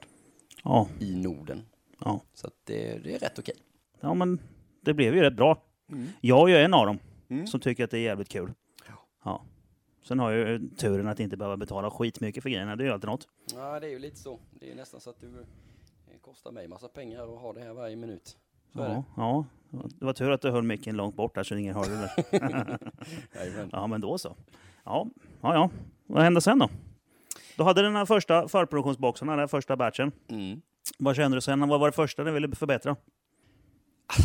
Ja, 0.65 0.89
i 1.01 1.15
Norden. 1.15 1.63
Ja. 2.05 2.21
Så 2.35 2.51
det, 2.65 2.99
det 3.05 3.15
är 3.15 3.19
rätt 3.19 3.39
okej. 3.39 3.55
ja, 4.01 4.15
men 4.15 4.39
det 4.81 4.95
blev 4.95 5.15
ju 5.15 5.21
rätt 5.21 5.37
bra. 5.37 5.63
Jag 6.21 6.51
är 6.51 6.59
ju 6.59 6.65
en 6.65 6.75
av 6.75 6.87
dem 6.87 6.99
som 7.47 7.61
tycker 7.61 7.85
att 7.85 7.91
det 7.91 7.99
är 7.99 8.03
jävligt 8.03 8.29
kul. 8.29 8.53
Ja. 9.25 9.45
Sen 10.03 10.19
har 10.19 10.33
jag 10.33 10.49
ju 10.49 10.69
turen 10.69 11.09
att 11.09 11.21
inte 11.21 11.37
behöva 11.37 11.57
betala 11.57 11.91
skitmycket 11.91 12.43
för 12.43 12.51
grejerna. 12.51 12.77
Det 12.77 12.85
är 12.85 12.87
ju 12.87 12.93
alltid 12.93 13.09
något. 13.11 13.29
Ja, 13.55 13.81
det 13.81 13.87
är 13.87 13.91
ju 13.91 13.99
lite 13.99 14.17
så. 14.17 14.39
Det 14.61 14.71
är 14.71 14.75
nästan 14.75 15.01
så 15.01 15.11
att 15.11 15.21
det 15.21 15.27
eh, 15.27 15.33
kostar 16.21 16.53
mig 16.53 16.69
massa 16.69 16.89
pengar 16.89 17.23
att 17.35 17.41
ha 17.41 17.53
det 17.53 17.61
här 17.61 17.73
varje 17.73 17.97
minut. 17.97 18.37
Så 18.73 18.79
Ja, 18.79 19.05
ja. 19.17 19.45
Det 19.71 20.05
var 20.05 20.13
tur 20.13 20.31
att 20.31 20.41
du 20.41 20.51
höll 20.51 20.63
micken 20.63 20.97
långt 20.97 21.17
bort 21.17 21.35
där 21.35 21.43
så 21.43 21.55
ingen 21.57 21.75
hörde 21.75 21.91
det. 21.91 22.39
det. 23.33 23.69
Ja, 23.73 23.87
men 23.87 24.01
då 24.01 24.19
så. 24.19 24.37
Ja, 24.85 25.07
ja, 25.41 25.55
ja. 25.55 25.71
Vad 26.07 26.23
hände 26.23 26.41
sen 26.41 26.59
då? 26.59 26.69
Du 27.57 27.63
hade 27.63 27.83
den 27.83 27.97
här 27.97 28.07
första 28.07 28.49
förproduktionsboxen, 28.49 29.29
den 29.29 29.39
här 29.39 29.47
första 29.47 29.77
batchen. 29.77 30.13
Mm. 30.29 30.63
Vad 30.99 31.17
kände 31.17 31.37
du 31.37 31.41
sen? 31.41 31.69
Vad 31.69 31.81
var 31.81 31.89
det 31.89 31.93
första 31.97 32.25
ni 32.25 32.31
ville 32.31 32.57
förbättra? 32.57 32.97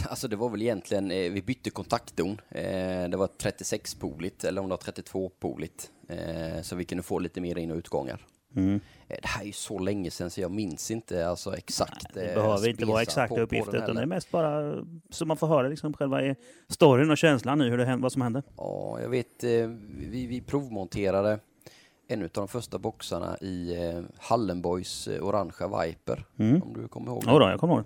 Alltså 0.10 0.27
det 0.27 0.36
var 0.36 0.50
väl 0.50 0.62
egentligen, 0.62 1.12
eh, 1.12 1.32
vi 1.32 1.41
bytte 1.41 1.70
kontaktdon. 1.70 2.41
Eh, 2.50 2.63
det 3.10 3.18
var 3.18 3.27
36-poligt, 3.27 4.44
eller 4.44 4.62
om 4.62 4.70
det 4.70 4.72
var 4.75 4.77
32-poligt. 4.94 5.89
Eh, 6.10 6.62
så 6.62 6.75
vi 6.75 6.86
kunde 6.86 7.03
få 7.03 7.20
lite 7.20 7.41
mer 7.41 7.58
in 7.58 7.72
och 7.72 7.77
utgångar. 7.77 8.25
Mm. 8.56 8.80
Det 9.08 9.20
här 9.27 9.41
är 9.41 9.46
ju 9.46 9.51
så 9.51 9.80
länge 9.80 10.12
sedan 10.12 10.30
så 10.30 10.41
jag 10.41 10.51
minns 10.51 10.91
inte 10.91 11.27
alltså 11.27 11.58
exakt. 11.58 12.13
Det 12.13 12.25
eh, 12.27 12.36
behöver 12.36 12.68
inte 12.70 12.86
vara 12.86 13.01
exakta 13.01 13.36
på- 13.36 13.41
uppgifter, 13.41 13.77
utan 13.77 13.96
det 13.96 14.01
är 14.01 14.06
mest 14.06 14.32
bara 14.32 14.84
så 15.10 15.25
man 15.25 15.38
får 15.38 15.48
höra 15.48 15.68
liksom 15.68 15.94
själva 15.94 16.36
storyn 16.70 17.12
och 17.12 17.18
känslan 17.18 17.62
i 17.62 17.70
hur 17.70 17.77
det 17.77 17.96
vad 17.96 18.12
som 18.12 18.22
hände. 18.22 18.44
Ja, 18.58 19.00
jag 19.01 19.10
vet, 19.10 19.44
vi, 19.44 20.25
vi 20.30 20.41
provmonterade 20.41 21.39
en 22.12 22.24
av 22.24 22.30
de 22.34 22.48
första 22.48 22.80
boxarna 22.80 23.38
i 23.41 23.75
eh, 23.75 24.01
Hallenboys 24.18 25.08
eh, 25.08 25.24
orangea 25.24 25.68
Viper. 25.68 26.25
Mm. 26.38 26.62
Om 26.63 26.74
du 26.74 26.88
kommer 26.88 27.12
ihåg 27.12 27.24
Ja, 27.25 27.39
då, 27.39 27.50
jag 27.50 27.60
kommer 27.60 27.74
ihåg. 27.74 27.86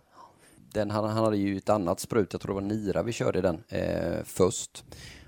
Den, 0.73 0.91
han, 0.91 1.05
han 1.05 1.23
hade 1.23 1.37
ju 1.37 1.57
ett 1.57 1.69
annat 1.69 1.99
sprut, 1.99 2.33
jag 2.33 2.41
tror 2.41 2.55
det 2.55 2.61
var 2.61 2.69
Nira 2.75 3.03
vi 3.03 3.11
körde 3.11 3.41
den 3.41 3.63
eh, 3.67 4.23
först. 4.23 4.83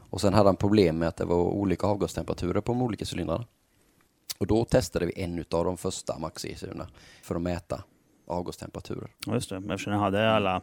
Och 0.10 0.22
sen 0.22 0.34
hade 0.34 0.50
han 0.50 0.56
problem 0.56 0.98
med 0.98 1.08
att 1.08 1.18
det 1.18 1.26
var 1.26 1.36
olika 1.36 1.88
avgastemperaturer 1.88 2.62
på 2.62 2.72
de 2.72 2.82
olika 2.82 3.06
cylindrarna. 3.12 3.46
Och 4.40 4.48
då 4.48 4.66
testade 4.66 5.06
vi 5.06 5.22
en 5.24 5.46
av 5.52 5.66
de 5.66 5.78
första 5.78 6.20
max 6.20 6.46
ECUerna 6.46 6.88
för 7.24 7.36
att 7.36 7.42
mäta 7.42 7.84
avgastemperaturer. 8.28 9.12
Ja, 9.26 9.34
just 9.34 9.50
det. 9.50 9.58
Eftersom 9.58 9.94
jag 9.94 10.00
hade 10.00 10.32
alla, 10.32 10.62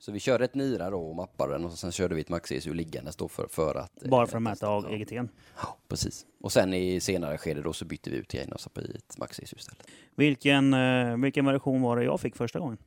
Så 0.00 0.12
vi 0.12 0.20
körde 0.20 0.44
ett 0.44 0.54
Nira 0.54 0.90
då 0.90 1.00
och 1.00 1.16
mappade 1.16 1.52
den 1.52 1.64
och 1.64 1.72
sen 1.72 1.92
körde 1.92 2.14
vi 2.14 2.20
ett 2.20 2.28
max 2.28 2.52
ECU 2.52 2.74
liggandes 2.74 3.16
då 3.16 3.28
för, 3.28 3.46
för 3.50 3.74
att... 3.74 4.02
eh, 4.04 4.10
bara 4.10 4.26
för 4.26 4.36
att 4.36 4.42
mäta. 4.42 4.66
EGT'n. 4.66 5.28
Ja, 5.62 5.76
precis. 5.88 6.26
Och 6.40 6.52
sen 6.52 6.74
i 6.74 7.00
senare 7.00 7.38
skede 7.38 7.62
då 7.62 7.72
så 7.72 7.84
bytte 7.84 8.10
vi 8.10 8.16
ut 8.16 8.28
grejerna 8.28 8.54
och 8.54 8.60
satte 8.60 8.80
i 8.80 8.94
ett 8.96 9.18
max 9.18 9.38
ECU 9.38 9.56
istället. 9.56 9.86
Vilken, 10.14 10.74
eh, 10.74 11.16
vilken 11.16 11.46
version 11.46 11.82
var 11.82 11.96
det 11.96 12.04
jag 12.04 12.20
fick 12.20 12.36
första 12.36 12.58
gången? 12.58 12.78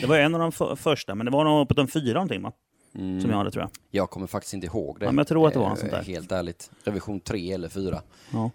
Det 0.00 0.06
var 0.06 0.18
en 0.18 0.34
av 0.34 0.40
de 0.40 0.52
för, 0.52 0.76
första, 0.76 1.14
men 1.14 1.26
det 1.26 1.32
var 1.32 1.44
nog 1.44 1.60
uppåt 1.60 1.78
en 1.78 1.88
fyra 1.88 2.14
någonting 2.14 2.42
va? 2.42 2.52
Mm. 2.94 3.20
som 3.20 3.30
jag 3.30 3.36
hade 3.38 3.50
tror 3.50 3.62
jag. 3.62 3.70
Jag 3.90 4.10
kommer 4.10 4.26
faktiskt 4.26 4.54
inte 4.54 4.66
ihåg 4.66 4.98
det. 4.98 5.04
Ja, 5.04 5.10
men 5.12 5.18
jag 5.18 5.28
tror 5.28 5.46
att 5.46 5.52
det 5.52 5.58
var 5.58 5.66
eh, 5.66 5.70
något 5.70 5.78
sånt 5.78 5.92
där. 5.92 6.02
Helt 6.02 6.32
ärligt. 6.32 6.70
Revision 6.84 7.20
3 7.20 7.52
eller 7.52 7.68
4. 7.68 8.02
Ja. 8.32 8.50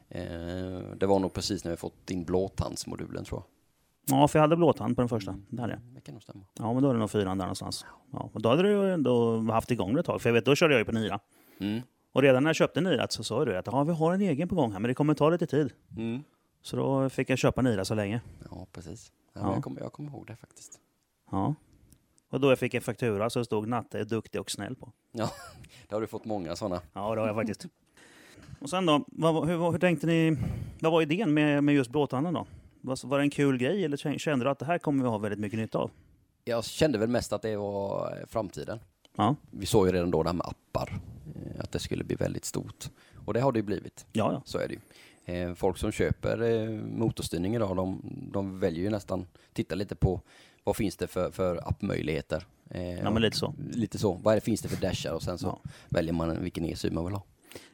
Det 0.98 1.06
var 1.06 1.20
nog 1.20 1.34
precis 1.34 1.64
när 1.64 1.72
vi 1.72 1.78
fått 1.78 2.12
in 2.12 2.24
blåtandsmodulen 2.24 3.26
tror 3.26 3.40
jag. 3.40 3.53
Ja, 4.06 4.28
för 4.28 4.40
jag 4.40 4.42
hade 4.42 4.56
blåtand 4.56 4.96
på 4.96 5.02
den 5.02 5.10
första. 5.10 5.36
Det 5.50 5.62
hade 5.62 5.74
jag. 5.74 5.82
Det 5.96 6.02
kan 6.02 6.14
nog 6.14 6.24
stämma. 6.24 6.46
Ja, 6.60 6.74
men 6.74 6.84
då 6.84 6.90
är 6.90 6.94
det 6.94 7.00
nog 7.00 7.12
fyran 7.12 7.38
där 7.38 7.46
någonstans. 7.46 7.86
Ja, 8.12 8.30
och 8.34 8.42
då 8.42 8.50
hade 8.50 8.64
du 8.64 8.70
ju 8.70 8.94
ändå 8.94 9.42
haft 9.42 9.72
igång 9.72 9.94
det 9.94 10.00
ett 10.00 10.06
tag. 10.06 10.22
För 10.22 10.30
jag 10.30 10.34
vet, 10.34 10.46
då 10.46 10.56
körde 10.56 10.74
jag 10.74 10.80
ju 10.80 10.86
på 10.86 10.92
Nira. 10.92 11.20
Mm. 11.60 11.82
Och 12.12 12.22
redan 12.22 12.44
när 12.44 12.50
jag 12.50 12.56
köpte 12.56 12.82
Nirat 12.82 13.12
så 13.12 13.24
sa 13.24 13.46
du 13.46 13.58
att 13.58 13.68
ja, 13.68 13.84
vi 13.84 13.94
har 13.94 14.14
en 14.14 14.22
egen 14.22 14.48
på 14.48 14.56
gång 14.56 14.72
här, 14.72 14.80
men 14.80 14.88
det 14.88 14.94
kommer 14.94 15.14
ta 15.14 15.30
lite 15.30 15.48
tid. 15.48 15.74
Mm. 15.98 16.24
Så 16.62 16.76
då 16.76 17.10
fick 17.10 17.30
jag 17.30 17.38
köpa 17.38 17.62
Nira 17.62 17.86
så 17.86 17.96
länge. 17.96 18.22
Ja, 18.52 18.68
precis. 18.72 19.12
Ja, 19.34 19.42
Ja. 19.42 19.54
Jag, 19.54 19.64
kommer, 19.64 19.82
jag 19.82 19.94
kommer 19.94 20.10
ihåg 20.10 20.28
det 20.28 20.36
faktiskt. 20.36 20.80
Ja. 21.32 21.56
Och 22.30 22.40
då 22.40 22.50
jag 22.52 22.60
fick 22.60 22.74
en 22.74 22.82
faktura 22.82 23.30
så 23.30 23.46
stod 23.46 23.68
Natte 23.68 24.00
är 24.00 24.06
duktig 24.06 24.42
och 24.42 24.52
snäll 24.52 24.76
på. 24.76 24.92
Ja, 25.12 25.30
det 25.90 25.96
har 25.96 26.02
du 26.02 26.08
fått 26.08 26.26
många 26.26 26.56
sådana. 26.56 26.82
Ja, 26.94 27.16
det 27.16 27.22
har 27.22 27.28
jag 27.28 27.36
faktiskt. 27.36 27.66
Och 28.60 28.70
sen 28.70 28.86
då, 28.86 29.06
vad, 29.08 29.48
hur, 29.48 29.72
hur 29.72 29.80
tänkte 29.80 30.08
ni, 30.08 30.38
vad 30.80 30.92
var 30.92 31.02
idén 31.02 31.34
med, 31.34 31.64
med 31.64 31.76
just 31.76 31.92
båthandeln 31.92 32.34
då? 32.34 32.46
Var, 32.84 33.18
det 33.18 33.24
en 33.24 33.30
kul 33.30 33.58
grej 33.58 33.86
eller 33.86 34.18
kände 34.18 34.46
du 34.46 34.50
att 34.52 34.60
det 34.60 34.66
här 34.66 34.78
kommer 34.78 35.04
vi 35.04 35.10
ha 35.10 35.18
väldigt 35.18 35.40
mycket 35.40 35.60
nytta 35.60 35.78
av? 35.80 35.92
Jag 36.46 36.64
kände 36.66 36.98
väl 36.98 37.10
mest 37.10 37.34
att 37.34 37.42
det 37.42 37.56
var 37.58 38.18
eh, 38.20 38.26
framtiden. 38.28 38.80
Ja, 39.16 39.36
Vi 39.52 39.66
såg 39.66 39.88
ju 39.88 39.94
redan 39.94 40.12
då 40.12 40.24
det 40.24 40.30
här 40.30 40.34
med 40.34 40.46
appar, 40.48 41.00
eh, 41.36 41.62
att 41.64 41.72
det 41.72 41.80
skulle 41.80 42.04
bli 42.04 42.16
väldigt 42.16 42.46
stort. 42.46 42.90
Och 43.26 43.34
det 43.34 43.40
har 43.42 43.52
det 43.52 43.60
ju 43.60 43.64
blivit, 43.64 44.06
ja, 44.12 44.32
ja. 44.34 44.42
så 44.46 44.58
är 44.58 44.68
det 44.68 44.74
ju. 44.74 44.80
Eh, 45.26 45.54
Folk 45.56 45.78
som 45.78 45.92
köper 45.92 46.68
motorstyrning 46.98 47.56
idag, 47.56 47.76
de, 47.76 48.02
de 48.34 48.60
väljer 48.60 48.84
ju 48.84 48.90
nästan, 48.90 49.28
titta 49.54 49.76
lite 49.76 49.96
på 49.96 50.22
vad 50.64 50.76
finns 50.76 50.98
det 50.98 51.08
för, 51.08 51.32
för 51.32 51.68
appmöjligheter. 51.70 52.44
Ja 53.04 53.12
men 53.12 53.22
lite 53.22 53.38
så. 53.38 53.54
Lite 53.72 53.98
så. 53.98 54.14
Vad 54.14 54.38
det, 54.38 54.42
finns 54.42 54.62
det 54.62 54.70
för 54.70 54.82
dashar 54.82 55.14
och 55.14 55.24
sen 55.24 55.38
så 55.38 55.48
Ja. 55.64 55.70
väljer 55.90 56.14
man 56.14 56.44
vilken 56.44 56.66
ECU 56.66 56.92
man 56.92 57.06
vill 57.06 57.14
ha. 57.14 57.24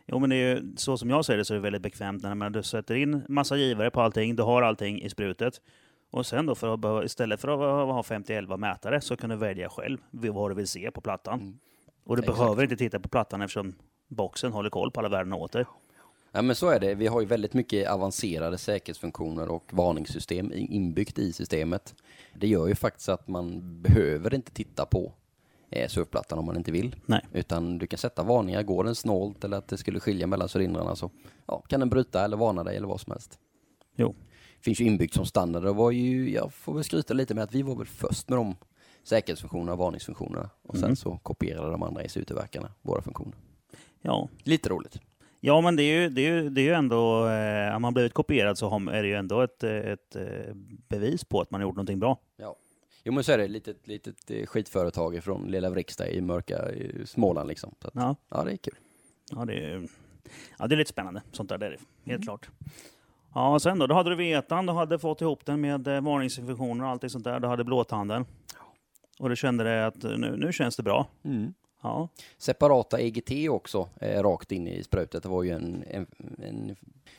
Jo 0.05 0.19
men 0.19 0.29
det 0.29 0.35
är 0.35 0.55
ju 0.55 0.75
så 0.75 0.97
som 0.97 1.09
jag 1.09 1.25
ser 1.25 1.37
det 1.37 1.45
så 1.45 1.53
är 1.53 1.55
det 1.55 1.61
väldigt 1.61 1.81
bekvämt 1.81 2.23
när 2.23 2.35
man, 2.35 2.51
du 2.51 2.63
sätter 2.63 2.95
in 2.95 3.21
massa 3.27 3.57
givare 3.57 3.91
på 3.91 4.01
allting, 4.01 4.35
du 4.35 4.43
har 4.43 4.61
allting 4.61 5.01
i 5.01 5.09
sprutet. 5.09 5.61
Och 6.11 6.25
sen 6.25 6.45
då 6.45 6.55
för 6.55 6.97
att, 6.97 7.05
istället 7.05 7.41
för 7.41 7.47
att 7.47 7.87
ha 7.87 8.01
50-11 8.01 8.57
mätare 8.57 9.01
så 9.01 9.17
kan 9.17 9.29
du 9.29 9.35
välja 9.35 9.69
själv 9.69 9.97
vad 10.11 10.51
du 10.51 10.55
vill 10.55 10.67
se 10.67 10.91
på 10.91 11.01
plattan. 11.01 11.39
Mm. 11.39 11.59
Och 12.03 12.15
du 12.15 12.21
Exakt. 12.21 12.37
behöver 12.37 12.63
inte 12.63 12.77
titta 12.77 12.99
på 12.99 13.09
plattan 13.09 13.41
eftersom 13.41 13.73
boxen 14.07 14.51
håller 14.51 14.69
koll 14.69 14.91
på 14.91 14.99
alla 14.99 15.09
värden 15.09 15.33
åt 15.33 15.51
dig. 15.51 15.65
Ja 16.31 16.41
men 16.41 16.55
så 16.55 16.69
är 16.69 16.79
det. 16.79 16.95
Vi 16.95 17.07
har 17.07 17.21
ju 17.21 17.27
väldigt 17.27 17.53
mycket 17.53 17.89
avancerade 17.89 18.57
säkerhetsfunktioner 18.57 19.49
och 19.49 19.73
varningssystem 19.73 20.51
inbyggt 20.55 21.19
i 21.19 21.33
systemet. 21.33 21.95
Det 22.35 22.47
gör 22.47 22.67
ju 22.67 22.75
faktiskt 22.75 23.09
att 23.09 23.27
man 23.27 23.81
behöver 23.81 24.33
inte 24.33 24.51
titta 24.51 24.85
på 24.85 25.13
surfplattan 25.89 26.39
om 26.39 26.45
man 26.45 26.57
inte 26.57 26.71
vill. 26.71 26.95
Nej. 27.05 27.21
Utan 27.33 27.77
du 27.77 27.87
kan 27.87 27.97
sätta 27.97 28.23
varningar, 28.23 28.63
går 28.63 28.83
den 28.83 28.95
snålt 28.95 29.43
eller 29.43 29.57
att 29.57 29.67
det 29.67 29.77
skulle 29.77 29.99
skilja 29.99 30.27
mellan 30.27 30.47
cylindrarna 30.55 30.95
så 30.95 31.11
ja, 31.45 31.61
kan 31.67 31.79
den 31.79 31.89
bryta 31.89 32.25
eller 32.25 32.37
varna 32.37 32.63
dig 32.63 32.77
eller 32.77 32.87
vad 32.87 33.01
som 33.01 33.11
helst. 33.11 33.39
Jo. 33.95 34.15
Finns 34.61 34.81
ju 34.81 34.85
inbyggt 34.85 35.13
som 35.13 35.25
standard 35.25 35.65
och 35.65 35.75
var 35.75 35.91
ju, 35.91 36.31
jag 36.33 36.53
får 36.53 36.73
väl 36.73 36.83
skryta 36.83 37.13
lite 37.13 37.35
med 37.35 37.43
att 37.43 37.55
vi 37.55 37.61
var 37.61 37.75
väl 37.75 37.85
först 37.87 38.29
med 38.29 38.37
de 38.37 38.55
säkerhetsfunktionerna 39.03 39.71
och 39.71 39.77
varningsfunktionerna. 39.77 40.49
Och 40.63 40.75
sen 40.75 40.83
Mm. 40.83 40.95
så 40.95 41.17
kopierade 41.23 41.71
de 41.71 41.83
andra 41.83 42.01
ECU-tillverkarna 42.03 42.71
våra 42.81 43.01
funktioner. 43.01 43.33
Ja, 44.01 44.29
Lite 44.43 44.69
roligt. 44.69 44.99
Ja, 45.41 45.61
men 45.61 45.75
det 45.75 45.83
är 45.83 46.01
ju, 46.01 46.09
det 46.09 46.21
är 46.21 46.33
ju, 46.33 46.49
det 46.49 46.61
är 46.61 46.65
ju 46.65 46.73
ändå, 46.73 47.27
eh, 47.27 47.75
om 47.75 47.81
man 47.81 47.93
blivit 47.93 48.13
kopierad 48.13 48.57
så 48.57 48.69
har, 48.69 48.91
är 48.91 49.01
det 49.01 49.07
ju 49.07 49.15
ändå 49.15 49.41
ett, 49.41 49.63
eh, 49.63 49.71
ett 49.71 50.15
eh, 50.15 50.53
bevis 50.89 51.23
på 51.25 51.41
att 51.41 51.51
man 51.51 51.61
har 51.61 51.67
gjort 51.67 51.75
någonting 51.75 51.99
bra. 51.99 52.17
Ja. 52.37 52.55
Jo 53.03 53.13
men 53.13 53.23
så 53.23 53.31
är 53.31 53.37
det, 53.37 53.47
litet, 53.47 53.87
litet 53.87 54.31
eh, 54.31 54.45
skitföretag 54.45 55.23
från 55.23 55.47
lilla 55.51 55.69
Vrigstad 55.69 56.07
i 56.09 56.21
mörka 56.21 56.71
i 56.71 57.05
Småland 57.05 57.47
liksom. 57.49 57.75
Att, 57.81 57.91
Ja, 57.95 58.15
ja, 58.29 58.43
det 58.43 58.51
är 58.51 58.57
kul. 58.57 58.75
ja, 59.31 59.45
det, 59.45 59.53
är, 59.53 59.87
ja, 60.59 60.67
det 60.67 60.75
är 60.75 60.77
lite 60.77 60.89
spännande. 60.89 61.21
Sånt 61.31 61.49
där, 61.49 61.57
det 61.57 61.65
är 61.65 61.69
det. 61.71 61.77
Helt 61.77 61.87
Mm. 62.05 62.21
klart. 62.21 62.49
Ja, 63.33 63.53
och 63.53 63.61
sen 63.61 63.79
då, 63.79 63.87
då 63.87 63.95
hade 63.95 64.09
du 64.09 64.15
vetan, 64.15 64.65
du 64.65 64.73
hade 64.73 64.99
fått 64.99 65.21
ihop 65.21 65.45
den 65.45 65.61
med 65.61 65.87
eh, 65.87 66.01
varningsinfektioner 66.01 66.83
och 66.83 66.89
allt 66.89 67.11
sånt 67.11 67.23
där. 67.23 67.39
Du 67.39 67.47
hade 67.47 67.63
blåtanden. 67.63 68.25
Och 69.19 69.29
du 69.29 69.35
kände 69.35 69.63
det 69.63 69.85
att 69.87 70.03
eh, 70.03 70.17
nu, 70.17 70.35
nu 70.37 70.53
känns 70.53 70.75
det 70.75 70.83
bra. 70.83 71.07
Ja, 71.83 72.09
Separata 72.37 72.99
EGT 72.99 73.49
också, 73.49 73.89
eh, 74.01 74.23
rakt 74.23 74.51
in 74.51 74.67
i 74.67 74.83
sprutet. 74.83 75.23
Det 75.23 75.29
var 75.29 75.43
ju 75.43 75.49
en, 75.51 75.83
en, 75.87 76.05
en 76.43 76.75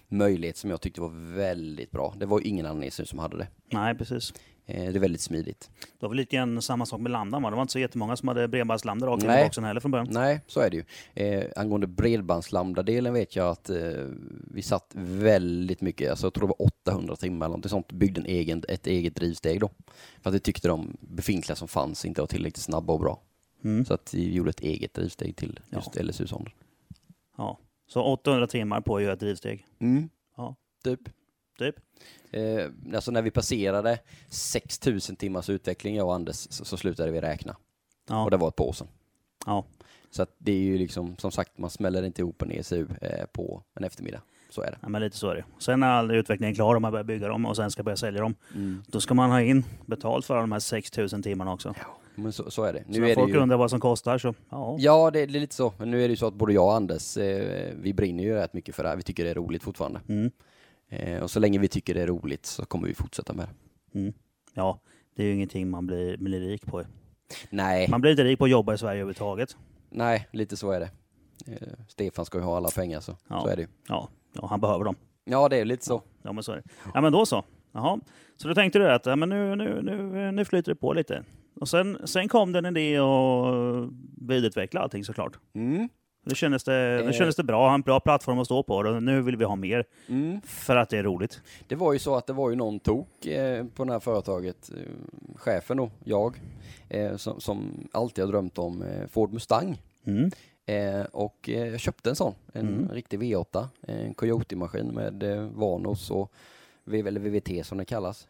möjlighet 0.08 0.56
som 0.56 0.70
jag 0.70 0.80
tyckte 0.80 1.00
var 1.00 1.34
väldigt 1.36 1.90
bra. 1.90 2.14
Det 2.16 2.26
var 2.26 2.40
ju 2.40 2.46
ingen 2.48 2.66
annan 2.66 2.82
ECU 2.82 3.04
som 3.04 3.18
hade 3.18 3.36
det. 3.38 3.48
nej 3.70 3.94
precis. 3.94 4.34
Eh, 4.70 4.92
det 4.92 4.98
är 4.98 5.00
väldigt 5.00 5.20
smidigt. 5.20 5.70
Det 5.80 5.86
var 6.06 6.08
väl 6.08 6.16
lite 6.16 6.36
grann 6.36 6.62
samma 6.62 6.86
sak 6.86 7.00
med 7.00 7.12
lambdan 7.12 7.42
va? 7.42 7.50
Det 7.50 7.56
var 7.56 7.62
inte 7.62 7.72
så 7.72 7.78
jättemånga 7.78 8.16
som 8.16 8.28
hade 8.28 8.48
bredbandslambda 8.48 9.06
rakt 9.06 9.24
in 9.24 9.30
i 9.30 9.44
boxen 9.44 9.64
heller 9.64 9.80
från 9.80 9.90
början. 9.90 10.08
Nej, 10.10 10.40
så 10.46 10.60
är 10.60 10.70
det 10.70 10.76
ju. 10.76 10.84
Eh, 11.14 11.46
angående 11.56 11.86
bredbandslambda-delen 11.86 13.12
vet 13.12 13.36
jag 13.36 13.48
att 13.48 13.70
eh, 13.70 13.76
vi 14.50 14.62
satt 14.62 14.92
väldigt 14.94 15.80
mycket, 15.80 16.10
alltså 16.10 16.26
jag 16.26 16.34
tror 16.34 16.48
det 16.48 16.54
var 16.58 16.66
800 16.66 17.16
timmar 17.16 17.46
eller 17.46 17.56
något 17.56 17.70
sånt, 17.70 17.92
byggde 17.92 18.20
en 18.20 18.26
egen, 18.26 18.62
ett 18.68 18.86
eget 18.86 19.14
drivsteg 19.14 19.60
då. 19.60 19.70
För 20.22 20.30
att 20.30 20.34
vi 20.34 20.40
tyckte 20.40 20.68
de 20.68 20.96
befintliga 21.00 21.56
som 21.56 21.68
fanns 21.68 22.04
inte 22.04 22.20
var 22.20 22.26
tillräckligt 22.26 22.62
snabba 22.62 22.92
och 22.92 23.00
bra. 23.00 23.20
Mm. 23.64 23.84
Så 23.84 23.94
att 23.94 24.14
vi 24.14 24.34
gjorde 24.34 24.50
ett 24.50 24.60
eget 24.60 24.94
drivsteg 24.94 25.36
till 25.36 25.60
just 25.72 25.96
LSU-sonden. 25.96 26.52
Ja. 27.36 27.58
Så 27.86 28.02
800 28.02 28.46
timmar 28.46 28.80
på 28.80 28.96
att 28.96 29.02
göra 29.02 29.12
ett 29.12 29.20
drivsteg. 29.20 29.66
Mm. 29.78 30.08
Ja. 30.36 30.56
Typ. 30.84 31.00
Typ. 31.60 31.74
Eh, 32.32 32.66
alltså 32.94 33.10
när 33.10 33.22
vi 33.22 33.30
passerade 33.30 33.98
6000 34.28 35.16
timmars 35.16 35.50
utveckling, 35.50 35.96
jag 35.96 36.06
och 36.06 36.14
Anders, 36.14 36.36
så, 36.36 36.64
så 36.64 36.76
slutade 36.76 37.10
vi 37.10 37.20
räkna. 37.20 37.56
Ja. 38.08 38.24
Och 38.24 38.30
det 38.30 38.36
var 38.36 38.48
ett 38.48 38.56
par 38.56 38.64
år 38.64 38.72
sedan. 38.72 38.88
ja. 39.46 39.64
Så 40.12 40.22
att 40.22 40.34
det 40.38 40.52
är 40.52 40.56
ju 40.58 40.78
liksom, 40.78 41.16
som 41.16 41.30
sagt, 41.32 41.58
man 41.58 41.70
smäller 41.70 42.02
inte 42.02 42.22
ihop 42.22 42.42
en 42.42 42.50
ECU 42.52 42.86
eh, 43.00 43.26
på 43.32 43.62
en 43.74 43.84
eftermiddag. 43.84 44.20
Så 44.50 44.62
är 44.62 44.70
det. 44.70 44.78
Ja, 44.82 44.88
men 44.88 45.02
lite 45.02 45.16
så 45.16 45.28
är 45.30 45.34
det. 45.34 45.44
Sen 45.58 45.80
när 45.80 45.88
all 45.88 46.10
utvecklingen 46.10 46.52
är 46.52 46.54
klar 46.54 46.74
och 46.74 46.82
man 46.82 46.92
börjar 46.92 47.04
bygga 47.04 47.28
dem 47.28 47.46
och 47.46 47.56
sen 47.56 47.70
ska 47.70 47.82
börja 47.82 47.96
sälja 47.96 48.20
dem, 48.20 48.34
Mm. 48.54 48.82
då 48.86 49.00
ska 49.00 49.14
man 49.14 49.30
ha 49.30 49.40
in 49.42 49.64
betalt 49.86 50.26
för 50.26 50.36
de 50.36 50.52
här 50.52 50.58
6000 50.58 51.22
timmarna 51.22 51.52
också. 51.52 51.74
Men 52.14 52.32
så, 52.32 52.50
så 52.50 52.64
är 52.64 52.72
det. 52.72 52.84
så 52.84 52.90
Nu 52.90 52.98
när 53.00 53.04
är 53.06 53.08
det 53.08 53.14
folk 53.14 53.32
ju... 53.34 53.38
undrar 53.40 53.56
vad 53.56 53.70
som 53.70 53.80
kostar 53.80 54.18
så, 54.18 54.34
ja. 54.50 54.76
Ja, 54.78 55.10
det, 55.10 55.26
det 55.26 55.38
är 55.38 55.40
lite 55.40 55.54
så. 55.54 55.72
Men 55.78 55.90
nu 55.90 56.04
är 56.04 56.08
det 56.08 56.12
ju 56.12 56.16
så 56.16 56.26
att 56.26 56.34
både 56.34 56.52
jag 56.52 56.64
och 56.64 56.74
Anders, 56.74 57.16
eh, 57.16 57.72
vi 57.80 57.94
brinner 57.94 58.24
ju 58.24 58.34
rätt 58.34 58.52
mycket 58.54 58.74
för 58.74 58.82
det 58.82 58.88
här. 58.88 58.96
Vi 58.96 59.02
tycker 59.02 59.24
det 59.24 59.30
är 59.30 59.34
roligt 59.34 59.62
fortfarande. 59.62 60.00
Mm. 60.08 60.30
Eh, 60.90 61.22
och 61.22 61.30
så 61.30 61.40
länge 61.40 61.58
vi 61.58 61.68
tycker 61.68 61.94
det 61.94 62.02
är 62.02 62.06
roligt 62.06 62.46
så 62.46 62.64
kommer 62.64 62.88
vi 62.88 62.94
fortsätta 62.94 63.32
med 63.32 63.48
det. 63.92 63.98
Mm. 63.98 64.12
Ja, 64.54 64.80
det 65.16 65.22
är 65.22 65.26
ju 65.26 65.34
ingenting 65.34 65.70
man 65.70 65.86
blir, 65.86 66.16
blir 66.16 66.40
rik 66.40 66.66
på. 66.66 66.82
Nej, 67.50 67.88
Man 67.90 68.00
blir 68.00 68.10
inte 68.10 68.24
rik 68.24 68.38
på 68.38 68.44
att 68.44 68.50
jobba 68.50 68.74
i 68.74 68.78
Sverige 68.78 68.94
överhuvudtaget. 69.00 69.56
nej, 69.90 70.28
lite 70.32 70.56
så 70.56 70.70
är 70.70 70.80
det. 70.80 70.90
Eh, 71.46 71.68
Stefan 71.88 72.24
ska 72.24 72.38
ju 72.38 72.44
ha 72.44 72.56
alla 72.56 72.68
pengar 72.70 73.00
så, 73.00 73.16
Ja. 73.28 73.40
så 73.40 73.48
är 73.48 73.56
det 73.56 73.62
ju. 73.62 73.68
Ja, 73.88 74.08
ja 74.32 74.46
han 74.46 74.60
behöver 74.60 74.84
dem. 74.84 74.96
Ja, 75.24 75.48
det 75.48 75.56
är 75.56 75.64
lite 75.64 75.84
så. 75.84 76.02
Ja, 76.22 76.32
men 76.32 76.42
så 76.44 76.52
är 76.52 76.56
det. 76.56 76.62
Ja, 76.94 77.00
men 77.00 77.12
då 77.12 77.26
så. 77.26 77.44
Jaha. 77.72 78.00
Så 78.36 78.48
då 78.48 78.54
tänkte 78.54 78.78
du 78.78 78.92
att 78.92 79.06
ja, 79.06 79.16
men 79.16 79.28
nu, 79.28 79.56
nu, 79.56 79.82
nu, 79.82 80.32
nu 80.32 80.44
flyter 80.44 80.72
det 80.72 80.76
på 80.76 80.92
lite. 80.92 81.24
Och 81.60 81.68
sen, 81.68 81.98
sen 82.04 82.28
kom 82.28 82.52
det 82.52 82.58
en 82.58 82.66
idé 82.76 82.96
att 82.98 83.88
vidareutveckla 84.28 84.80
allting 84.80 85.04
såklart. 85.04 85.38
Mm. 85.54 85.88
Nu 86.22 86.34
kändes 86.34 86.64
det, 86.64 87.02
nu 87.06 87.12
kändes 87.12 87.36
det 87.36 87.42
bra, 87.44 87.74
en 87.74 87.80
bra 87.80 88.00
plattform 88.00 88.38
att 88.38 88.46
stå 88.46 88.62
på 88.62 88.74
och 88.74 89.02
nu 89.02 89.22
vill 89.22 89.36
vi 89.36 89.44
ha 89.44 89.56
mer. 89.56 89.84
Mm. 90.08 90.40
För 90.40 90.76
att 90.76 90.88
det 90.88 90.98
är 90.98 91.02
roligt. 91.02 91.40
Det 91.68 91.74
var 91.74 91.92
ju 91.92 91.98
så 91.98 92.16
att 92.16 92.26
det 92.26 92.32
var 92.32 92.50
ju 92.50 92.56
någon 92.56 92.80
tok 92.80 93.26
eh, 93.26 93.66
på 93.66 93.84
det 93.84 93.92
här 93.92 94.00
företaget, 94.00 94.70
eh, 94.76 94.82
chefen 95.36 95.76
då, 95.76 95.90
jag, 96.04 96.40
eh, 96.88 97.16
som, 97.16 97.40
som 97.40 97.88
alltid 97.92 98.24
har 98.24 98.32
drömt 98.32 98.58
om 98.58 98.84
Ford 99.10 99.32
Mustang. 99.32 99.82
Mm. 100.04 100.30
Och 101.12 101.48
jag 101.48 101.80
köpte 101.80 102.10
en 102.10 102.16
sån, 102.16 102.34
en 102.52 102.68
Mm. 102.68 102.88
riktig 102.88 103.20
V8, 103.20 103.66
en 103.80 104.14
Coyote-maskin 104.14 104.86
med 104.86 105.22
Vanos 105.54 106.10
och 106.10 106.32
VVT 106.84 107.66
som 107.66 107.78
det 107.78 107.84
kallas. 107.84 108.28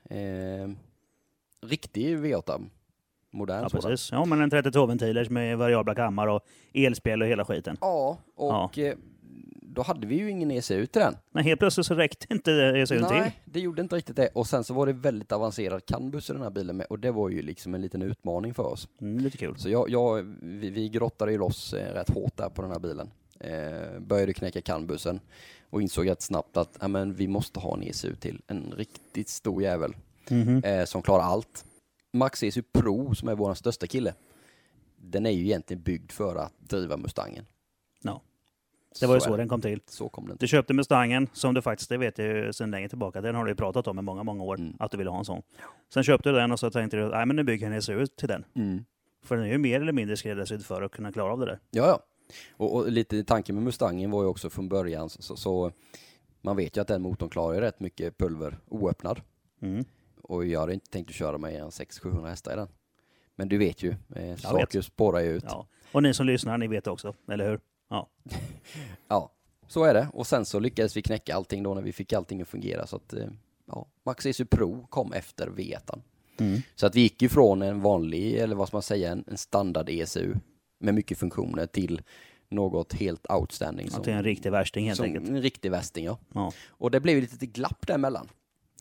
Riktig 1.61 2.17
V8, 2.19 2.67
modern 3.31 3.63
Ja, 3.63 3.69
sådan. 3.69 3.91
precis. 3.91 4.13
Ja, 4.13 4.25
men 4.25 4.41
en 4.41 4.51
32-ventilers 4.51 5.31
med 5.31 5.59
variabla 5.59 5.95
kammar 5.95 6.27
och 6.27 6.41
elspel 6.75 7.23
och 7.23 7.29
hela 7.29 7.45
skiten. 7.45 7.77
Ja, 7.81 8.19
och 8.37 8.79
Eh, 8.79 8.95
då 9.73 9.83
hade 9.83 10.07
vi 10.07 10.15
ju 10.19 10.31
ingen 10.31 10.51
ECU 10.51 10.87
till 10.87 11.01
den. 11.03 11.17
Men 11.33 11.45
helt 11.45 11.61
plötsligt 11.61 11.87
så 11.87 11.95
räckte 11.95 12.27
inte 12.35 12.53
ECUn 12.53 12.87
till. 13.09 13.17
Nej, 13.17 13.41
det 13.45 13.61
gjorde 13.61 13.83
inte 13.83 13.97
riktigt 13.97 14.17
det. 14.17 14.29
Och 14.35 14.47
sen 14.47 14.65
så 14.65 14.75
var 14.75 14.87
det 14.87 14.93
väldigt 14.93 15.33
avancerad 15.33 15.87
CAN-buss 15.87 16.31
i 16.31 16.33
den 16.33 16.43
här 16.43 16.51
bilen 16.51 16.77
med 16.77 16.87
och 16.87 16.99
det 16.99 17.11
var 17.11 17.29
ju 17.29 17.43
liksom 17.43 17.75
en 17.75 17.81
liten 17.83 18.03
utmaning 18.03 18.55
för 18.55 18.63
oss. 18.67 18.89
Mm, 19.01 19.19
lite 19.19 19.37
kul. 19.39 19.59
Så 19.59 19.69
jag, 19.71 19.91
jag, 19.91 20.23
vi, 20.43 20.71
vi 20.71 20.89
grottade 20.89 21.33
ju 21.33 21.39
loss 21.39 21.73
eh, 21.73 21.93
rätt 21.95 22.11
hårt 22.11 22.37
där 22.37 22.49
på 22.49 22.63
den 22.63 22.71
här 22.71 22.79
bilen. 22.79 23.11
Eh, 23.41 24.01
började 24.01 24.33
knäcka 24.33 24.61
CAN-bussen 24.61 25.21
och 25.71 25.83
insåg 25.83 26.09
rätt 26.11 26.23
snabbt 26.23 26.57
att 26.57 26.77
ja, 26.81 26.89
men 26.89 27.15
vi 27.15 27.29
måste 27.29 27.61
ha 27.61 27.75
en 27.77 27.83
ECU 27.83 28.15
till. 28.15 28.43
En 28.47 28.73
riktigt 28.77 29.29
stor 29.29 29.63
jävel 29.63 29.97
Mhm. 30.31 30.63
eh, 30.65 30.85
som 30.85 31.03
klarar 31.03 31.23
allt. 31.23 31.65
Max 32.13 32.43
ECU 32.43 32.63
Pro 32.63 33.15
som 33.15 33.29
är 33.29 33.35
vår 33.35 33.55
största 33.55 33.87
kille. 33.87 34.15
Den 34.97 35.27
är 35.27 35.31
ju 35.31 35.45
egentligen 35.45 35.83
byggd 35.83 36.11
för 36.13 36.37
att 36.37 36.53
driva 36.59 36.97
Mustangen. 36.97 37.47
Ja. 38.03 38.23
Det 39.01 39.07
var 39.07 39.15
ju 39.15 39.21
så 39.21 39.37
den 39.37 39.49
kom 39.49 39.61
till. 39.61 39.81
Så 39.87 40.09
kom 40.09 40.25
den 40.27 40.33
Du 40.37 40.39
till. 40.39 40.49
köpte 40.49 40.75
Mustangen, 40.75 41.29
som 41.33 41.55
du 41.55 41.63
faktiskt, 41.63 41.89
det 41.91 41.97
vet 41.99 42.19
jag 42.19 42.27
ju 42.29 42.53
sedan 42.53 42.71
länge 42.71 42.89
tillbaka, 42.89 43.21
den 43.21 43.35
har 43.35 43.45
du 43.45 43.51
ju 43.51 43.55
pratat 43.57 43.87
om 43.87 43.99
i 43.99 44.03
många, 44.03 44.23
många 44.23 44.43
år, 44.45 44.57
Mm. 44.59 44.77
att 44.79 44.91
du 44.91 44.97
ville 44.99 45.11
ha 45.11 45.19
en 45.19 45.25
sån. 45.25 45.43
Sen 45.95 46.03
köpte 46.05 46.29
du 46.31 46.37
den 46.37 46.53
och 46.53 46.61
så 46.61 46.71
tänkte 46.71 46.97
du, 46.97 47.09
nej 47.09 47.27
men 47.27 47.37
nu 47.37 47.45
bygger 47.45 47.67
jag 47.67 47.73
en 47.73 47.79
ECU 47.79 48.07
till 48.07 48.29
den. 48.29 48.45
Mm. 48.55 48.85
För 49.23 49.37
den 49.37 49.45
är 49.45 49.49
ju 49.51 49.59
mer 49.59 49.81
eller 49.81 49.93
mindre 49.93 50.17
skräddarsydd 50.17 50.65
för 50.67 50.83
att 50.83 50.93
kunna 50.93 51.13
klara 51.13 51.33
av 51.33 51.39
det 51.39 51.47
där. 51.47 51.59
Ja, 51.71 51.87
ja. 51.87 52.01
Och, 52.57 52.75
och 52.77 52.91
lite 52.91 53.25
tanken 53.25 53.55
med 53.55 53.65
Mustangen 53.65 54.11
var 54.11 54.23
ju 54.23 54.29
också 54.29 54.51
från 54.51 54.69
början 54.69 55.11
så, 55.11 55.37
så 55.37 55.73
man 56.41 56.57
vet 56.57 56.77
ju 56.77 56.81
att 56.81 56.89
den 56.89 57.03
motorn 57.03 57.29
klarar 57.31 57.55
ju 57.55 57.61
rätt 57.61 57.81
mycket 57.81 58.19
pulver 58.19 58.59
oöppnad. 58.69 59.21
Mm. 59.61 59.85
Och 60.31 60.47
jag 60.47 60.61
hade 60.61 60.75
inte 60.75 60.91
tänkt 60.91 61.09
att 61.09 61.15
köra 61.15 61.39
med 61.39 61.55
en 61.55 61.71
600-700 61.71 62.29
hästar 62.29 62.53
i 62.53 62.57
den. 62.57 62.69
Men 63.37 63.49
du 63.49 63.59
vet 63.59 63.83
ju, 63.83 63.91
eh, 63.91 64.23
vet. 64.23 64.41
saker 64.41 64.81
spårar 64.81 65.21
ju 65.21 65.37
ut. 65.37 65.45
Ja. 65.47 65.67
Och 65.93 66.03
ni 66.03 66.15
som 66.15 66.27
lyssnar, 66.27 66.59
ni 66.59 66.67
vet 66.67 66.87
också, 66.87 67.15
eller 67.29 67.51
hur? 67.51 67.61
Ja. 67.89 68.09
Ja, 69.09 69.33
så 69.69 69.85
är 69.85 69.95
det. 69.95 70.09
Och 70.13 70.27
sen 70.27 70.45
så 70.45 70.59
lyckades 70.59 70.97
vi 70.97 71.03
knäcka 71.03 71.35
allting 71.35 71.63
då 71.63 71.75
när 71.75 71.83
vi 71.83 71.93
fick 71.93 72.13
allting 72.13 72.43
att 72.43 72.49
fungera. 72.49 72.87
Så 72.87 72.97
att, 72.97 73.13
eh, 73.13 73.27
ja, 73.67 73.87
Max 74.05 74.27
ECU 74.27 74.45
Pro 74.45 74.87
kom 74.91 75.13
efter 75.13 75.47
V1. 75.47 76.01
Mm. 76.39 76.61
Så 76.75 76.87
att 76.87 76.95
vi 76.95 77.01
gick 77.01 77.23
ju 77.23 77.29
från 77.29 77.63
en 77.63 77.81
vanlig, 77.81 78.35
eller 78.35 78.57
vad 78.57 78.69
ska 78.69 78.77
man 78.77 78.83
säga, 78.83 79.13
en, 79.13 79.25
en 79.27 79.39
standard 79.39 79.89
ECU 79.89 80.35
med 80.79 80.95
mycket 80.95 81.19
funktioner 81.19 81.67
till 81.67 82.03
något 82.49 82.93
helt 82.93 83.31
outstanding. 83.31 83.89
Det 84.05 84.13
är 84.13 84.17
en 84.17 84.25
riktig 84.25 84.51
värsting 84.53 84.89
helt 84.89 85.01
enkelt. 85.01 85.29
en 85.29 85.43
riktig 85.43 85.71
västing, 85.71 86.05
ja. 86.05 86.19
Ja. 86.35 86.53
Och 86.69 86.91
det 86.91 87.01
blev 87.01 87.21
lite 87.21 87.47
glapp 87.47 87.87
däremellan. 87.87 88.29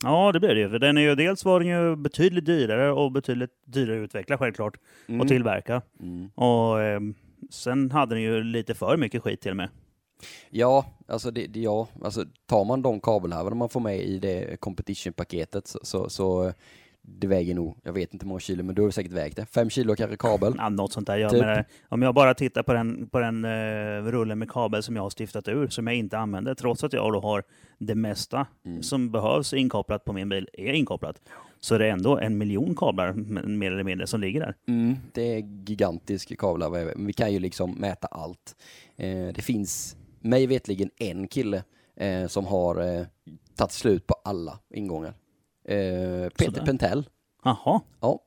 Ja, 0.04 0.32
det 0.32 0.40
blir 0.40 0.56
det 0.56 0.62
ju. 0.62 0.70
För 0.70 0.80
den 0.80 0.98
är 0.98 1.02
ju, 1.02 1.16
dels 1.16 1.46
var 1.46 1.60
den 1.60 1.70
ju 1.70 1.96
betydligt 1.96 2.46
dyrare 2.46 2.92
och 2.92 3.12
betydligt 3.12 3.52
dyrare 3.66 3.98
att 3.98 4.04
utveckla 4.04 4.38
självklart. 4.38 4.78
Mm. 5.08 5.22
Och 5.22 5.28
tillverka. 5.28 5.82
Mm. 6.00 6.30
Och 6.36 6.82
eh, 6.82 7.00
sen 7.50 7.92
hade 7.92 8.16
den 8.16 8.22
ju 8.22 8.44
lite 8.44 8.74
för 8.74 8.98
mycket 8.98 9.22
skit 9.24 9.42
till 9.42 9.52
och 9.52 9.58
med. 9.58 9.70
Ja, 10.50 10.86
alltså, 11.08 11.32
det, 11.32 11.48
det, 11.48 11.60
ja, 11.60 11.88
alltså 12.04 12.26
tar 12.46 12.66
man 12.66 12.82
de 12.82 13.02
kabelhävarna 13.02 13.56
man 13.56 13.70
får 13.70 13.80
med 13.80 14.00
i 14.00 14.20
det 14.20 14.60
competition-paketet 14.60 15.68
så, 15.68 15.80
så, 15.84 16.10
så 16.10 16.54
det 17.20 17.28
väger 17.28 17.56
nog, 17.56 17.78
jag 17.84 17.94
vet 17.94 18.14
inte 18.14 18.26
hur 18.26 18.28
många 18.28 18.40
kilo, 18.40 18.64
men 18.64 18.76
du 18.76 18.82
har 18.82 18.92
säkert 18.92 19.12
vägt 19.12 19.36
det. 19.36 19.46
Fem 19.46 19.70
kilo 19.70 19.96
kanske 19.96 20.18
kabel. 20.18 20.54
Ja, 20.58 20.70
något 20.70 20.94
sånt 20.94 21.08
där. 21.08 21.18
Jag 21.18 21.32
Typ. 21.32 21.40
menar, 21.42 21.66
om 21.90 22.02
jag 22.02 22.16
bara 22.16 22.34
tittar 22.34 22.64
på 22.64 22.74
den, 22.74 23.10
på 23.10 23.20
den 23.20 23.46
eh, 23.46 24.12
rullen 24.12 24.40
med 24.40 24.52
kabel 24.52 24.84
som 24.84 24.96
jag 24.96 25.04
har 25.04 25.10
stiftat 25.10 25.48
ur, 25.48 25.68
som 25.68 25.88
jag 25.88 25.96
inte 25.96 26.18
använder, 26.18 26.56
trots 26.56 26.84
att 26.84 26.94
jag 26.94 27.14
då 27.14 27.20
har 27.20 27.44
det 27.78 27.96
mesta 27.96 28.48
Mm. 28.66 28.84
som 28.84 29.12
behövs 29.12 29.54
inkopplat 29.54 30.06
på 30.06 30.14
min 30.14 30.30
bil, 30.30 30.48
är 30.54 30.74
inkopplat, 30.74 31.22
så 31.60 31.76
är 31.76 31.80
det 31.80 31.90
ändå 31.90 32.18
en 32.18 32.38
miljon 32.38 32.76
kablar, 32.76 33.14
mer 33.48 33.72
eller 33.72 33.84
mindre, 33.84 34.08
som 34.08 34.22
ligger 34.22 34.40
där. 34.40 34.56
Mm, 34.68 34.96
det 35.14 35.22
är 35.36 35.40
gigantisk 35.70 36.40
kablar, 36.40 36.94
vi 37.06 37.14
kan 37.14 37.34
ju 37.34 37.40
liksom 37.40 37.72
mäta 37.72 38.08
allt. 38.08 38.56
Eh, 38.98 39.28
det 39.36 39.42
finns 39.42 39.98
mig 40.20 40.48
vetligen 40.48 40.90
en 40.98 41.28
kille 41.28 41.64
eh, 41.96 42.28
som 42.28 42.46
har 42.46 42.98
eh, 43.00 43.06
tagit 43.56 43.72
slut 43.72 44.08
på 44.08 44.16
alla 44.24 44.60
ingångar. 44.74 45.14
Eh, 45.70 46.30
Peter 46.30 46.46
Sådär. 46.46 46.66
Pentell, 46.66 47.10
Jaha. 47.44 47.82
ja, 48.02 48.20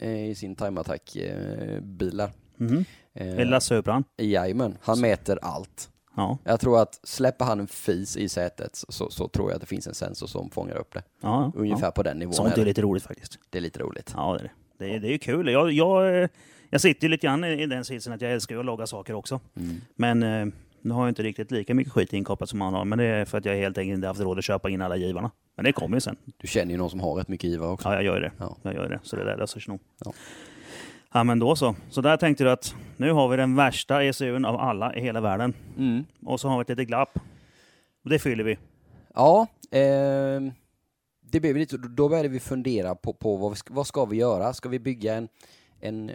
eh, 0.00 0.28
i 0.28 0.34
sin 0.34 0.56
Time 0.56 0.80
Attack-bilar. 0.80 2.30
Mhm. 2.56 2.84
Eh, 3.14 3.32
Är 3.32 3.36
det 3.36 3.44
Lasse 3.44 3.74
Uppran? 3.76 4.04
Jajamän, 4.16 4.78
han 4.82 5.00
mäter 5.00 5.38
allt. 5.42 5.90
Ja. 6.16 6.38
Jag 6.44 6.60
tror 6.60 6.82
att 6.82 7.00
släpper 7.02 7.44
han 7.44 7.60
en 7.60 7.66
fis 7.66 8.16
i 8.16 8.28
sätet 8.28 8.70
så, 8.88 9.10
så, 9.10 9.28
tror 9.28 9.50
jag 9.50 9.54
att 9.54 9.60
det 9.60 9.66
finns 9.66 9.86
en 9.86 9.94
sensor 9.94 10.26
som 10.26 10.50
fångar 10.50 10.76
upp 10.76 10.94
det. 10.94 11.02
ja. 11.22 11.52
Ungefär 11.54 11.86
ja. 11.86 11.90
på 11.90 12.02
den 12.02 12.18
nivån. 12.18 12.34
Sånt 12.34 12.58
är 12.58 12.64
lite 12.64 12.82
roligt 12.82 13.02
faktiskt. 13.02 13.38
det 13.50 13.58
är 13.58 13.62
lite 13.62 13.78
roligt. 13.80 14.12
Ja, 14.16 14.32
det 14.32 14.38
är 14.38 14.42
det. 14.42 14.50
Det 14.78 14.94
är, 14.94 15.00
det 15.00 15.08
är 15.08 15.12
ju 15.12 15.18
kul. 15.18 15.48
Jag, 15.48 15.72
jag, 15.72 16.22
eh, 16.22 16.28
jag 16.70 16.80
sitter 16.80 17.02
ju 17.02 17.08
lite 17.08 17.26
grann 17.26 17.44
i 17.44 17.66
den 17.66 17.84
sitsen 17.84 18.12
att 18.12 18.20
jag 18.20 18.32
älskar 18.32 18.56
att 18.56 18.64
logga 18.64 18.86
saker 18.86 19.14
också. 19.14 19.40
Mm. 19.56 19.80
Men 19.94 20.22
eh, 20.22 20.54
nu 20.80 20.94
har 20.94 21.02
jag 21.02 21.08
inte 21.08 21.22
riktigt 21.22 21.50
lika 21.50 21.74
mycket 21.74 21.92
skit 21.92 22.12
inkopplat 22.12 22.48
som 22.50 22.60
han 22.60 22.74
har. 22.74 22.84
Men 22.84 22.98
det 22.98 23.04
är 23.04 23.24
för 23.24 23.38
att 23.38 23.44
jag 23.44 23.56
helt 23.56 23.78
enkelt 23.78 23.94
inte 23.94 24.06
haft 24.08 24.20
råd 24.20 24.38
att 24.38 24.44
köpa 24.44 24.70
in 24.70 24.82
alla 24.82 24.96
givarna. 24.96 25.30
Men 25.56 25.64
det 25.64 25.72
kommer 25.72 25.96
ju 25.96 26.00
sen. 26.00 26.16
Du 26.36 26.48
känner 26.48 26.72
ju 26.72 26.78
någon 26.78 26.90
som 26.90 27.00
har 27.00 27.14
rätt 27.14 27.28
mycket 27.28 27.50
givare 27.50 27.70
också. 27.70 27.88
Ja, 27.88 27.94
jag 27.94 28.04
gör 28.04 28.20
det. 28.20 28.32
Ja. 28.38 28.56
Jag 28.62 28.74
gör 28.74 28.88
det. 28.88 29.00
Så 29.02 29.16
det 29.16 29.24
där 29.24 29.36
löser 29.36 29.60
sig 29.60 29.72
nog. 29.72 29.80
Ja. 30.04 30.12
Ja, 31.12 31.24
men 31.24 31.38
då 31.38 31.56
så. 31.56 31.76
Så 31.90 32.00
där 32.00 32.16
tänkte 32.16 32.44
du 32.44 32.50
att 32.50 32.74
nu 32.96 33.10
har 33.12 33.28
vi 33.28 33.36
den 33.36 33.56
värsta 33.56 34.04
ECUn 34.04 34.44
av 34.44 34.56
alla 34.56 34.94
i 34.96 35.00
hela 35.00 35.20
världen. 35.20 35.54
Mm. 35.78 36.04
Och 36.24 36.40
så 36.40 36.48
har 36.48 36.58
vi 36.58 36.62
ett 36.62 36.68
litet 36.68 36.86
glapp. 36.88 37.18
Och 38.04 38.10
det 38.10 38.18
fyller 38.18 38.44
vi. 38.44 38.58
Ja, 39.14 39.46
ehm, 39.70 40.52
det 41.20 41.40
blev 41.40 41.56
lite, 41.56 41.76
då 41.76 42.08
började 42.08 42.28
vi 42.28 42.40
fundera 42.40 42.94
på, 42.94 43.12
på 43.12 43.36
vad, 43.36 43.50
vi 43.50 43.56
ska, 43.56 43.74
vad 43.74 43.86
ska 43.86 44.04
vi 44.04 44.16
göra? 44.16 44.52
Ska 44.52 44.68
vi 44.68 44.78
bygga 44.78 45.14
en, 45.14 45.28
en 45.80 46.10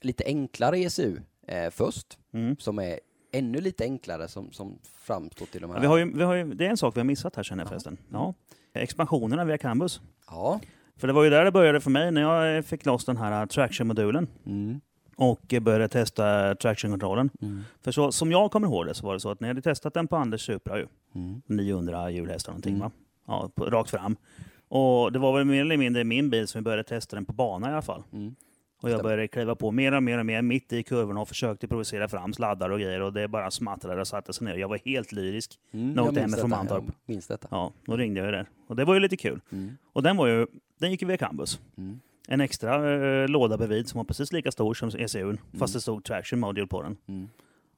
lite 0.00 0.24
enklare 0.26 0.78
ECU 0.78 1.16
eh, 1.46 1.70
först, 1.70 2.18
Mm. 2.32 2.56
som 2.58 2.78
är 2.78 3.00
ännu 3.32 3.60
lite 3.60 3.84
enklare 3.84 4.28
som, 4.28 4.52
som 4.52 4.78
framstår 4.84 5.46
till 5.46 5.60
de 5.60 5.70
här? 5.70 5.76
Ja, 5.76 5.80
vi 5.80 5.86
har 5.86 5.96
ju, 5.98 6.12
vi 6.16 6.22
har 6.24 6.34
ju, 6.34 6.54
det 6.54 6.66
är 6.66 6.70
en 6.70 6.76
sak 6.76 6.96
vi 6.96 7.00
har 7.00 7.04
missat 7.04 7.36
här 7.36 7.42
känner 7.42 7.62
jag 7.62 7.68
förresten. 7.68 7.96
Ja. 8.12 8.34
Expansionerna 8.72 9.44
via 9.44 9.58
Cambus. 9.58 10.00
Ja. 10.26 10.60
För 10.96 11.06
det 11.06 11.12
var 11.12 11.24
ju 11.24 11.30
där 11.30 11.44
det 11.44 11.52
började 11.52 11.80
för 11.80 11.90
mig 11.90 12.12
när 12.12 12.20
jag 12.20 12.64
fick 12.64 12.86
loss 12.86 13.04
den 13.04 13.16
här 13.16 13.46
traction-modulen 13.46 14.26
Mm. 14.46 14.80
och 15.16 15.54
började 15.62 15.88
testa 15.88 16.54
traction-kontrollen. 16.54 17.30
Mm. 17.42 17.62
För 17.82 17.92
så, 17.92 18.12
som 18.12 18.32
jag 18.32 18.50
kommer 18.50 18.66
ihåg 18.68 18.86
det 18.86 18.94
så 18.94 19.06
var 19.06 19.14
det 19.14 19.20
så 19.20 19.30
att 19.30 19.40
när 19.40 19.48
jag 19.48 19.54
hade 19.54 19.62
testat 19.62 19.94
den 19.94 20.06
på 20.08 20.16
Anders 20.16 20.46
Supra 20.46 20.78
ju, 20.78 20.86
Mm. 21.14 21.42
900 21.46 22.10
hjulhästar 22.10 22.52
någonting 22.52 22.74
Mm. 22.74 22.80
va? 22.80 22.90
Ja, 23.26 23.50
på, 23.54 23.64
rakt 23.64 23.90
fram. 23.90 24.16
Och 24.68 25.12
det 25.12 25.18
var 25.18 25.36
väl 25.36 25.44
mer 25.44 25.60
eller 25.60 25.76
mindre 25.76 26.04
min 26.04 26.30
bil 26.30 26.48
som 26.48 26.58
vi 26.58 26.62
började 26.62 26.84
testa 26.84 27.16
den 27.16 27.24
på 27.24 27.32
bana 27.32 27.68
i 27.68 27.72
alla 27.72 27.82
fall. 27.82 28.02
Mm. 28.82 28.92
Och 28.92 28.98
jag 28.98 29.02
började 29.02 29.28
kliva 29.28 29.54
på 29.54 29.70
mer 29.70 29.92
och 29.94 30.02
mer 30.02 30.18
och 30.18 30.26
mer 30.26 30.42
mitt 30.42 30.72
i 30.72 30.82
kurvorna 30.82 31.20
och 31.20 31.28
försökte 31.28 31.68
provocera 31.68 32.08
fram 32.08 32.32
sladdar 32.32 32.70
och 32.70 32.78
grejer 32.80 33.00
och 33.00 33.12
det 33.12 33.28
bara 33.28 33.50
smattrade 33.50 34.00
och 34.00 34.06
satte 34.06 34.32
sig 34.32 34.44
ner. 34.44 34.54
Jag 34.54 34.68
var 34.68 34.80
helt 34.84 35.12
lyrisk. 35.12 35.58
Mm. 35.72 35.88
När 35.88 35.96
jag 35.96 36.04
åkte 36.04 36.20
minns 36.20 36.34
hem 36.34 36.40
från 36.40 36.50
detta, 36.50 36.62
Mantorp. 36.62 36.84
Jag 37.06 37.14
minns 37.14 37.26
detta. 37.26 37.48
Ja, 37.50 37.72
då 37.84 37.96
ringde 37.96 38.20
jag 38.20 38.26
ju 38.26 38.32
där. 38.32 38.46
Och 38.66 38.76
det 38.76 38.84
var 38.84 38.94
ju 38.94 39.00
lite 39.00 39.16
kul. 39.16 39.40
Mm. 39.52 39.76
Och 39.92 40.02
den 40.02 40.16
var 40.16 40.26
ju, 40.26 40.46
den 40.78 40.90
gick 40.90 41.02
ju 41.02 41.08
via 41.08 41.16
Cambus. 41.16 41.60
Mm. 41.76 42.00
En 42.28 42.40
extra 42.40 42.94
eh, 43.22 43.28
låda 43.28 43.56
bredvid 43.56 43.88
som 43.88 43.98
var 43.98 44.04
precis 44.04 44.32
lika 44.32 44.52
stor 44.52 44.74
som 44.74 44.90
ECUn, 44.98 45.38
fast 45.58 45.74
det 45.74 45.80
stod 45.80 46.04
traction 46.04 46.40
module 46.40 46.66
på 46.66 46.82
den. 46.82 46.96
Mm. 47.08 47.28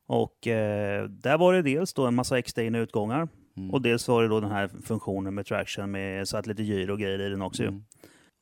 Och 0.07 0.47
eh, 0.47 1.09
där 1.09 1.39
var 1.39 1.53
det 1.53 1.63
dels 1.63 1.95
då 1.95 2.07
en 2.07 2.15
massa 2.15 2.39
extra 2.39 2.63
utgångar 2.65 3.29
Mm. 3.57 3.71
och 3.71 3.83
dels 3.83 4.09
var 4.09 4.23
det 4.23 4.29
då 4.29 4.41
den 4.41 4.51
här 4.51 4.71
funktionen 4.83 5.35
med 5.35 5.47
traction 5.47 5.91
med 5.91 6.29
satt 6.29 6.47
lite 6.47 6.63
gyro 6.63 6.93
och 6.93 6.99
grejer 6.99 7.21
i 7.21 7.29
den 7.29 7.43
också. 7.43 7.63
ju. 7.63 7.81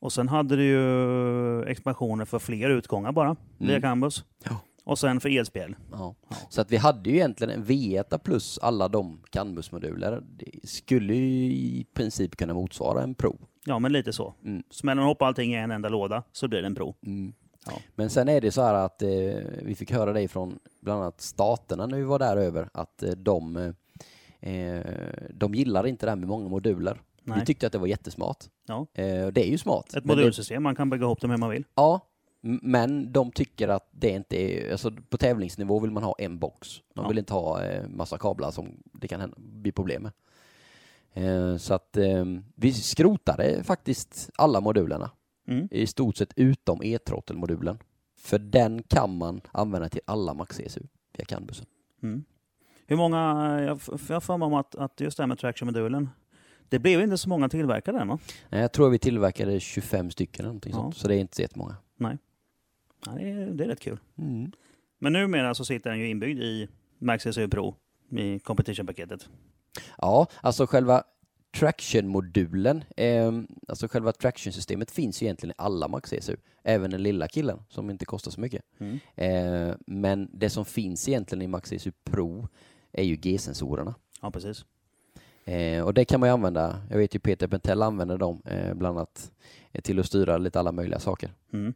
Mm. 0.00 0.06
Och 0.06 0.12
sen 0.12 0.28
hade 0.28 0.56
du 0.56 0.64
ju 0.64 1.62
expansioner 1.64 2.24
för 2.24 2.38
fler 2.38 2.70
utgångar 2.70 3.12
bara 3.12 3.36
via 3.58 3.70
Mm. 3.70 3.82
Cambus. 3.82 4.24
Ja. 4.44 4.56
Och 4.84 4.98
sen 4.98 5.20
för 5.20 5.38
elspel. 5.38 5.76
Ja. 5.92 6.14
Ja. 6.28 6.36
Så 6.50 6.60
att 6.60 6.72
vi 6.72 6.76
hade 6.76 7.10
ju 7.10 7.16
egentligen 7.16 7.54
en 7.54 7.64
V1 7.64 8.18
plus 8.18 8.58
alla 8.58 8.88
de 8.88 9.22
Canbus-moduler. 9.30 10.22
Det 10.36 10.68
skulle 10.68 11.14
ju 11.14 11.52
i 11.52 11.86
princip 11.94 12.36
kunna 12.36 12.54
motsvara 12.54 13.02
en 13.02 13.14
Pro. 13.14 13.38
Ja, 13.64 13.78
men 13.78 13.92
lite 13.92 14.12
så. 14.12 14.34
Mm. 14.44 14.62
Smäller 14.70 15.02
man 15.02 15.08
ihop 15.08 15.22
allting 15.22 15.54
i 15.54 15.56
en 15.56 15.70
enda 15.70 15.88
låda 15.88 16.22
så 16.32 16.48
blir 16.48 16.60
det 16.60 16.66
en 16.66 16.74
Pro. 16.74 16.94
Mm. 17.06 17.32
Ja. 17.66 17.72
Men 17.94 18.10
sen 18.10 18.28
är 18.28 18.40
det 18.40 18.50
så 18.52 18.62
här 18.62 18.74
att 18.74 19.02
eh, 19.02 19.08
vi 19.62 19.74
fick 19.74 19.92
höra 19.92 20.12
det 20.12 20.28
från 20.28 20.58
bland 20.80 21.02
annat 21.02 21.20
staterna 21.20 21.86
när 21.86 21.96
vi 21.96 22.04
var 22.04 22.18
där 22.18 22.36
över 22.36 22.68
att 22.74 23.02
eh, 23.02 23.10
de, 23.10 23.56
eh, 24.40 24.80
de 25.34 25.54
gillar 25.54 25.86
inte 25.86 26.06
det 26.06 26.10
här 26.10 26.16
med 26.16 26.28
många 26.28 26.48
moduler. 26.48 27.00
Nej. 27.24 27.40
Vi 27.40 27.46
tyckte 27.46 27.66
att 27.66 27.72
det 27.72 27.78
var 27.78 27.86
jättesmart. 27.86 28.44
Ja. 28.70 28.86
Eh, 29.02 29.26
det 29.26 29.46
är 29.46 29.50
ju 29.50 29.58
smart. 29.58 29.94
Ett 29.94 30.04
modulsystem, 30.04 30.62
man 30.62 30.74
kan 30.74 30.90
bygga 30.90 31.04
ihop 31.04 31.20
dem 31.20 31.30
hur 31.30 31.38
man 31.38 31.50
vill. 31.50 31.64
Ja, 31.74 32.00
men 32.62 33.12
de 33.12 33.32
tycker 33.32 33.68
att 33.68 33.88
det 33.90 34.10
inte 34.10 34.36
är, 34.36 34.72
alltså 34.72 34.90
på 35.08 35.16
tävlingsnivå 35.18 35.80
vill 35.80 35.90
man 35.90 36.02
ha 36.02 36.14
en 36.18 36.38
box. 36.38 36.68
De 36.94 37.02
Ja. 37.02 37.08
vill 37.08 37.18
inte 37.18 37.32
ha 37.32 37.62
eh, 37.64 37.88
massa 37.88 38.18
kablar 38.18 38.50
som 38.50 38.82
det 38.92 39.08
kan 39.08 39.20
hända, 39.20 39.36
bli 39.38 39.72
problem 39.72 40.02
med. 40.02 40.12
Eh, 41.12 41.56
så 41.56 41.74
att 41.74 41.96
vi 42.54 42.72
skrotade 42.72 43.64
faktiskt 43.64 44.30
alla 44.36 44.60
modulerna. 44.60 45.10
Mm. 45.48 45.68
I 45.70 45.86
stort 45.86 46.16
sett 46.16 46.32
utom 46.36 46.82
e-trottelmodulen. 46.82 47.78
För 48.18 48.38
den 48.38 48.82
kan 48.82 49.16
man 49.18 49.40
använda 49.52 49.88
till 49.88 50.00
alla 50.04 50.34
Max 50.34 50.60
ECU 50.60 50.80
via 51.16 51.24
Canbusen. 51.24 51.66
Mm. 52.02 52.24
Hur 52.86 52.96
många, 52.96 53.18
jag 53.62 53.68
har 53.70 54.20
för 54.20 54.36
mig 54.36 54.46
om 54.46 54.54
att, 54.54 54.74
att 54.74 55.00
just 55.00 55.16
det 55.16 55.22
här 55.22 55.28
med 55.28 55.38
traction-modulen, 55.38 56.08
det 56.70 56.78
blev 56.78 57.00
inte 57.00 57.18
så 57.18 57.28
många 57.28 57.48
tillverkade 57.48 57.98
än 57.98 58.08
va? 58.08 58.18
Nej, 58.48 58.60
Jag 58.60 58.72
tror 58.72 58.90
vi 58.90 58.98
tillverkade 58.98 59.60
25 59.60 60.10
stycken 60.10 60.44
någonting 60.44 60.72
Ja. 60.72 60.78
sånt, 60.78 60.96
så 60.96 61.08
det 61.08 61.14
är 61.14 61.18
inte 61.18 61.36
så 61.36 61.42
jättemånga. 61.42 61.76
Ja, 63.06 63.12
det, 63.16 63.30
är, 63.30 63.46
det 63.46 63.64
är 63.64 63.68
rätt 63.68 63.80
kul. 63.80 63.98
Mm. 64.18 64.52
Men 64.98 65.12
numera 65.12 65.54
så 65.54 65.64
sitter 65.64 65.90
den 65.90 65.98
ju 65.98 66.08
inbyggd 66.08 66.40
i 66.40 66.68
Max 66.98 67.22
SU 67.24 67.48
Pro 67.48 67.74
i 68.10 68.38
competition-paketet. 68.38 69.28
Ja, 69.98 70.26
alltså 70.40 70.66
själva 70.66 71.02
traction-modulen, 71.58 72.84
eh, 72.96 73.32
alltså 73.68 73.88
själva 73.88 74.12
traction-systemet 74.12 74.90
finns 74.90 75.22
ju 75.22 75.26
egentligen 75.26 75.50
i 75.50 75.54
alla 75.58 75.88
Max 75.88 76.12
ECU. 76.12 76.36
Även 76.64 76.90
den 76.90 77.02
lilla 77.02 77.28
killen 77.28 77.58
som 77.68 77.90
inte 77.90 78.04
kostar 78.04 78.30
så 78.30 78.40
mycket. 78.40 78.62
Mm. 78.78 78.98
Eh, 79.14 79.74
men 79.86 80.30
det 80.32 80.50
som 80.50 80.64
finns 80.64 81.08
egentligen 81.08 81.42
i 81.42 81.46
Max 81.46 81.72
ECU 81.72 81.92
Pro 82.04 82.48
är 82.92 83.02
ju 83.04 83.16
G-sensorerna. 83.16 83.94
Ja, 84.22 84.30
precis. 84.30 84.64
Eh, 85.50 85.82
och 85.84 85.94
det 85.94 86.04
kan 86.04 86.20
man 86.20 86.28
ju 86.28 86.32
använda, 86.32 86.76
jag 86.90 86.98
vet 86.98 87.14
ju 87.14 87.18
Peter 87.18 87.46
Pentell 87.48 87.82
använder 87.82 88.18
dem 88.18 88.42
eh, 88.44 88.74
bland 88.74 88.98
annat 88.98 89.30
eh, 89.72 89.80
till 89.80 90.00
att 90.00 90.06
styra 90.06 90.38
lite 90.38 90.58
alla 90.60 90.72
möjliga 90.72 90.98
saker. 90.98 91.30
Mm. 91.52 91.74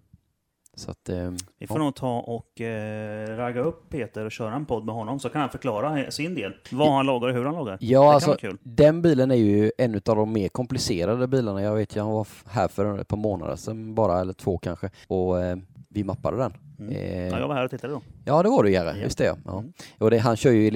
Så 0.76 0.90
att, 0.90 1.08
eh, 1.08 1.30
Vi 1.58 1.66
får 1.66 1.78
Ja. 1.78 1.84
nog 1.84 1.94
ta 1.94 2.18
och 2.18 2.60
eh, 2.60 3.37
ragga 3.37 3.60
upp 3.60 3.90
Peter 3.90 4.24
och 4.24 4.32
köra 4.32 4.54
en 4.54 4.66
podd 4.66 4.84
med 4.84 4.94
honom 4.94 5.20
så 5.20 5.28
kan 5.28 5.40
han 5.40 5.50
förklara 5.50 6.10
sin 6.10 6.34
del. 6.34 6.52
Vad 6.72 6.92
han 6.92 7.06
lagar 7.06 7.28
och 7.28 7.34
hur 7.34 7.44
han 7.44 7.54
lagar. 7.54 7.78
ja, 7.80 8.02
det 8.02 8.08
alltså 8.14 8.37
den 8.62 9.02
bilen 9.02 9.30
är 9.30 9.34
ju 9.34 9.72
en 9.78 9.94
av 9.94 10.00
de 10.16 10.32
mer 10.32 10.48
komplicerade 10.48 11.26
bilarna. 11.28 11.62
Jag 11.62 11.74
vet, 11.74 11.96
jag 11.96 12.04
var 12.04 12.20
f- 12.22 12.44
här 12.48 12.68
för 12.68 12.98
ett 12.98 13.08
par 13.08 13.16
månader 13.16 13.56
sedan 13.56 13.94
bara, 13.94 14.20
eller 14.20 14.32
två 14.32 14.58
kanske. 14.58 14.90
Och 15.08 15.42
eh, 15.42 15.56
vi 15.88 16.04
mappade 16.04 16.37
den. 16.37 16.52
Mm. 16.78 16.92
Eh, 16.94 17.28
Ja, 17.28 17.38
jag 17.40 17.48
var 17.48 17.54
här 17.54 17.64
och 17.64 17.70
tittade 17.70 17.92
då. 17.92 18.00
Ja, 18.24 18.42
det 18.42 18.48
var 18.48 18.62
du 18.62 18.70
Jerry, 18.72 18.98
Ja. 18.98 19.04
just 19.04 19.18
det. 19.18 19.37
Ja. 19.44 19.58
Mm. 19.58 19.72
Och 19.98 20.10
det, 20.10 20.18
han 20.18 20.37
kör 20.37 20.50
ju 20.50 20.70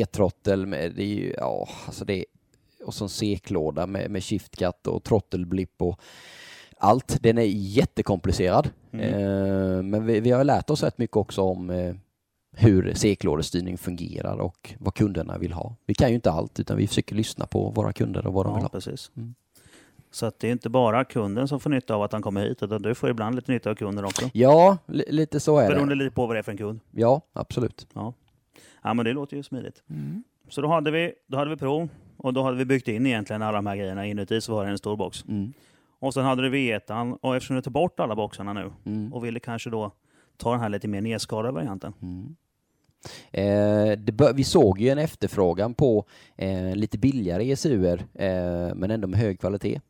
e-trottel 0.00 0.66
med, 0.66 0.92
det 0.96 1.02
är 1.02 1.06
ju, 1.06 1.34
ja, 1.38 1.68
alltså 1.86 2.04
det 2.04 2.24
och 2.84 2.94
så 2.94 3.04
en 3.04 3.08
seklåda 3.08 3.86
med, 3.86 4.10
med 4.10 4.24
shiftcut 4.24 4.86
och 4.86 5.02
trottelblipp 5.04 5.82
och 5.82 6.00
allt. 6.78 7.18
Den 7.22 7.38
är 7.38 7.42
jättekomplicerad. 7.52 8.70
Mm. 8.92 9.14
Eh, 9.14 9.82
men 9.82 10.06
vi, 10.06 10.20
vi 10.20 10.30
har 10.30 10.44
lärt 10.44 10.70
oss 10.70 10.82
rätt 10.82 10.98
mycket 10.98 11.16
också 11.16 11.42
om 11.42 11.70
eh, 11.70 11.94
hur 12.56 12.94
seklådestyrning 12.94 13.78
fungerar 13.78 14.36
och 14.38 14.74
vad 14.78 14.94
kunderna 14.94 15.38
vill 15.38 15.52
ha. 15.52 15.74
Vi 15.86 15.94
kan 15.94 16.08
ju 16.08 16.14
inte 16.14 16.30
allt 16.30 16.60
utan 16.60 16.76
vi 16.76 16.86
försöker 16.86 17.14
lyssna 17.16 17.46
på 17.46 17.70
våra 17.70 17.92
kunder 17.92 18.26
och 18.26 18.32
vad 18.32 18.46
de 18.46 18.54
vill 18.54 18.60
Ja, 18.60 18.64
ha. 18.64 18.68
precis. 18.68 19.10
Mm. 19.16 19.34
Så 20.10 20.26
att 20.26 20.38
det 20.38 20.48
är 20.48 20.52
inte 20.52 20.68
bara 20.70 21.04
kunden 21.04 21.48
som 21.48 21.60
får 21.60 21.70
nytta 21.70 21.94
av 21.94 22.02
att 22.02 22.12
han 22.12 22.22
kommer 22.22 22.40
hit, 22.48 22.62
utan 22.62 22.82
du 22.82 22.94
får 22.94 23.10
ibland 23.10 23.34
lite 23.36 23.52
nytta 23.52 23.70
av 23.70 23.74
kunden 23.74 24.04
också. 24.04 24.30
Ja, 24.32 24.76
li, 24.86 25.04
lite 25.08 25.40
så 25.40 25.58
är 25.58 25.68
Beroende 25.68 25.94
det. 25.94 26.04
lite 26.04 26.14
på 26.14 26.26
vad 26.26 26.36
det 26.36 26.38
är 26.38 26.42
för 26.42 26.52
en 26.52 26.58
kund. 26.58 26.80
Ja, 26.90 27.20
absolut. 27.32 27.86
Ja, 27.94 28.14
men 28.94 29.04
det 29.04 29.12
låter 29.12 29.36
ju 29.36 29.42
smidigt. 29.42 29.82
Så 30.48 30.60
då 30.60 30.68
hade, 30.68 30.90
vi, 30.90 31.12
då 31.26 31.36
hade 31.38 31.50
vi 31.50 31.56
prov 31.56 31.88
och 32.24 32.32
då 32.34 32.42
hade 32.42 32.56
vi 32.56 32.64
byggt 32.64 32.88
in 32.88 33.06
egentligen 33.06 33.42
alla 33.42 33.58
de 33.58 33.66
här 33.66 33.76
grejerna. 33.76 34.06
Inuti 34.06 34.40
så 34.40 34.54
var 34.54 34.64
det 34.64 34.70
en 34.70 34.78
stor 34.78 34.96
box. 34.96 35.24
Mm. 35.28 35.52
Och 35.98 36.14
sen 36.14 36.24
hade 36.24 36.42
du 36.42 36.50
V1 36.50 37.18
och 37.20 37.36
eftersom 37.36 37.56
du 37.56 37.62
tar 37.62 37.70
bort 37.70 38.00
alla 38.00 38.16
boxarna 38.16 38.52
nu 38.52 38.72
Mm. 38.84 39.12
och 39.12 39.24
ville 39.24 39.40
kanske 39.40 39.70
då 39.70 39.92
ta 40.36 40.50
den 40.50 40.60
här 40.60 40.68
lite 40.68 40.88
mer 40.88 41.00
nedskalade 41.00 41.52
varianten. 41.54 41.92
Mm. 42.02 42.36
Eh, 43.30 44.14
bör, 44.14 44.32
vi 44.32 44.44
såg 44.44 44.80
ju 44.80 44.88
en 44.88 44.98
efterfrågan 44.98 45.74
på 45.74 46.04
eh, 46.36 46.76
lite 46.76 46.98
billigare 46.98 47.50
ECUer 47.50 48.06
eh, 48.14 48.74
men 48.74 48.90
ändå 48.90 49.08
med 49.08 49.20
hög 49.20 49.40
kvalitet. 49.40 49.80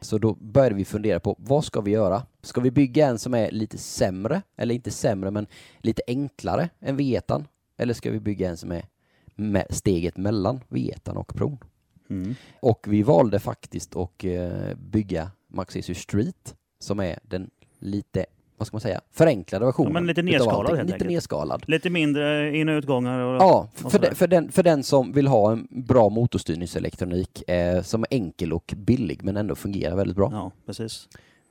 Så 0.00 0.18
då 0.18 0.34
började 0.34 0.74
vi 0.74 0.84
fundera 0.84 1.20
på 1.20 1.36
vad 1.38 1.64
ska 1.64 1.80
vi 1.80 1.90
göra? 1.90 2.22
Ska 2.42 2.60
vi 2.60 2.70
bygga 2.70 3.06
en 3.06 3.18
som 3.18 3.34
är 3.34 3.50
lite 3.50 3.78
sämre, 3.78 4.42
eller 4.56 4.74
inte 4.74 4.90
sämre 4.90 5.30
men 5.30 5.46
lite 5.78 6.02
enklare 6.06 6.68
än 6.80 6.98
V1? 6.98 7.44
Eller 7.78 7.94
ska 7.94 8.10
vi 8.10 8.20
bygga 8.20 8.50
en 8.50 8.56
som 8.56 8.72
är 8.72 8.84
steget 9.70 10.16
mellan 10.16 10.60
V1 10.68 11.08
och 11.16 11.34
Pron? 11.34 11.58
Mm. 12.10 12.34
Och 12.60 12.86
vi 12.88 13.02
valde 13.02 13.38
faktiskt 13.38 13.96
att 13.96 14.24
eh, 14.24 14.76
bygga 14.76 15.30
Max 15.48 15.74
Street 15.94 16.54
som 16.78 17.00
är 17.00 17.18
den 17.22 17.50
lite, 17.78 18.26
vad 18.56 18.66
ska 18.66 18.74
man 18.74 18.80
säga, 18.80 19.00
förenklade 19.10 19.64
versionen. 19.64 19.92
men 19.92 20.06
lite 20.06 20.22
nedskalad 20.22 20.66
helt 20.76 20.82
Lite 20.86 20.94
enkelt. 20.94 21.10
nedskalad. 21.10 21.64
Lite 21.66 21.90
mindre 21.90 22.56
in 22.56 22.68
och 22.68 22.72
utgångar. 22.78 23.18
Och, 23.20 23.34
Ja, 23.42 23.68
och 23.84 23.92
för, 23.92 23.98
den, 23.98 24.14
för, 24.14 24.26
den, 24.26 24.52
för 24.52 24.62
den 24.62 24.82
som 24.82 25.12
vill 25.12 25.26
ha 25.26 25.52
en 25.52 25.66
bra 25.70 26.08
motorstyrningselektronik 26.08 27.50
eh, 27.50 27.82
som 27.82 28.02
är 28.02 28.06
enkel 28.10 28.52
och 28.52 28.74
billig 28.76 29.24
men 29.24 29.36
ändå 29.36 29.54
fungerar 29.54 29.96
väldigt 29.96 30.16
bra. 30.16 30.28
ja, 30.32 30.52
precis. 30.66 31.08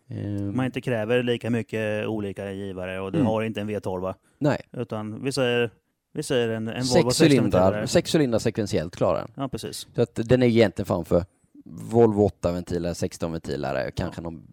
Eh, 0.09 0.17
Man 0.41 0.65
inte 0.65 0.81
kräver 0.81 1.23
lika 1.23 1.49
mycket 1.49 2.07
olika 2.07 2.51
givare 2.51 2.99
och 2.99 3.11
du 3.11 3.17
Mm. 3.17 3.27
har 3.27 3.43
inte 3.43 3.61
en 3.61 3.69
V12. 3.69 4.13
nej, 4.39 4.57
Utan 4.71 5.23
vi 5.23 5.31
säger, 5.31 5.71
vi 6.15 6.23
säger 6.23 6.49
en, 6.49 6.67
en 6.67 6.83
Volvo 6.85 7.11
sex 7.11 7.21
cylindrar, 7.21 7.71
16-ventilare. 7.71 7.85
sex 7.85 8.15
cylindrar 8.15 8.39
sekventiellt 8.39 8.95
klarar 8.95 9.17
den. 9.19 9.31
Ja, 9.35 9.47
precis. 9.47 9.87
Så 9.95 10.01
att 10.01 10.15
den 10.23 10.43
är 10.43 10.47
egentligen 10.47 10.85
framför 10.85 11.25
Volvo 11.65 12.27
8-ventiler, 12.41 12.93
16-ventilare, 12.93 13.91
kanske 13.91 14.21
någon 14.21 14.43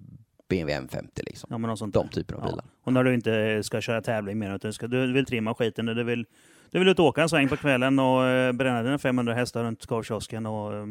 BMW 0.49 0.87
M50 0.89 1.09
liksom. 1.17 1.49
Ja, 1.51 1.59
men 1.59 1.69
något 1.71 1.79
sånt 1.79 1.95
De 1.95 2.07
där. 2.07 2.13
typer 2.13 2.35
av 2.35 2.41
Ja. 2.45 2.47
bilar. 2.51 2.65
Och 2.85 2.93
när 2.93 3.05
du 3.05 3.15
inte 3.15 3.63
ska 3.63 3.81
köra 3.81 4.03
tävling 4.03 4.39
mer, 4.39 4.55
utan 4.55 4.69
du, 4.69 4.73
ska, 4.73 4.87
du 4.87 5.13
vill 5.13 5.25
trimma 5.27 5.55
skiten, 5.55 5.87
du 5.87 6.05
vill, 6.05 6.27
du 6.71 6.79
vill 6.79 6.89
ut 6.89 6.99
och 6.99 7.05
åka 7.05 7.23
en 7.23 7.29
sväng 7.29 7.49
på 7.49 7.57
kvällen 7.57 7.99
och 7.99 8.25
eh, 8.27 8.53
bränna 8.53 8.83
dina 8.83 8.99
500 8.99 9.35
hästar 9.35 9.65
runt 9.65 9.87
korvkiosken 9.87 10.47
och 10.47 10.75
eh, 10.75 10.87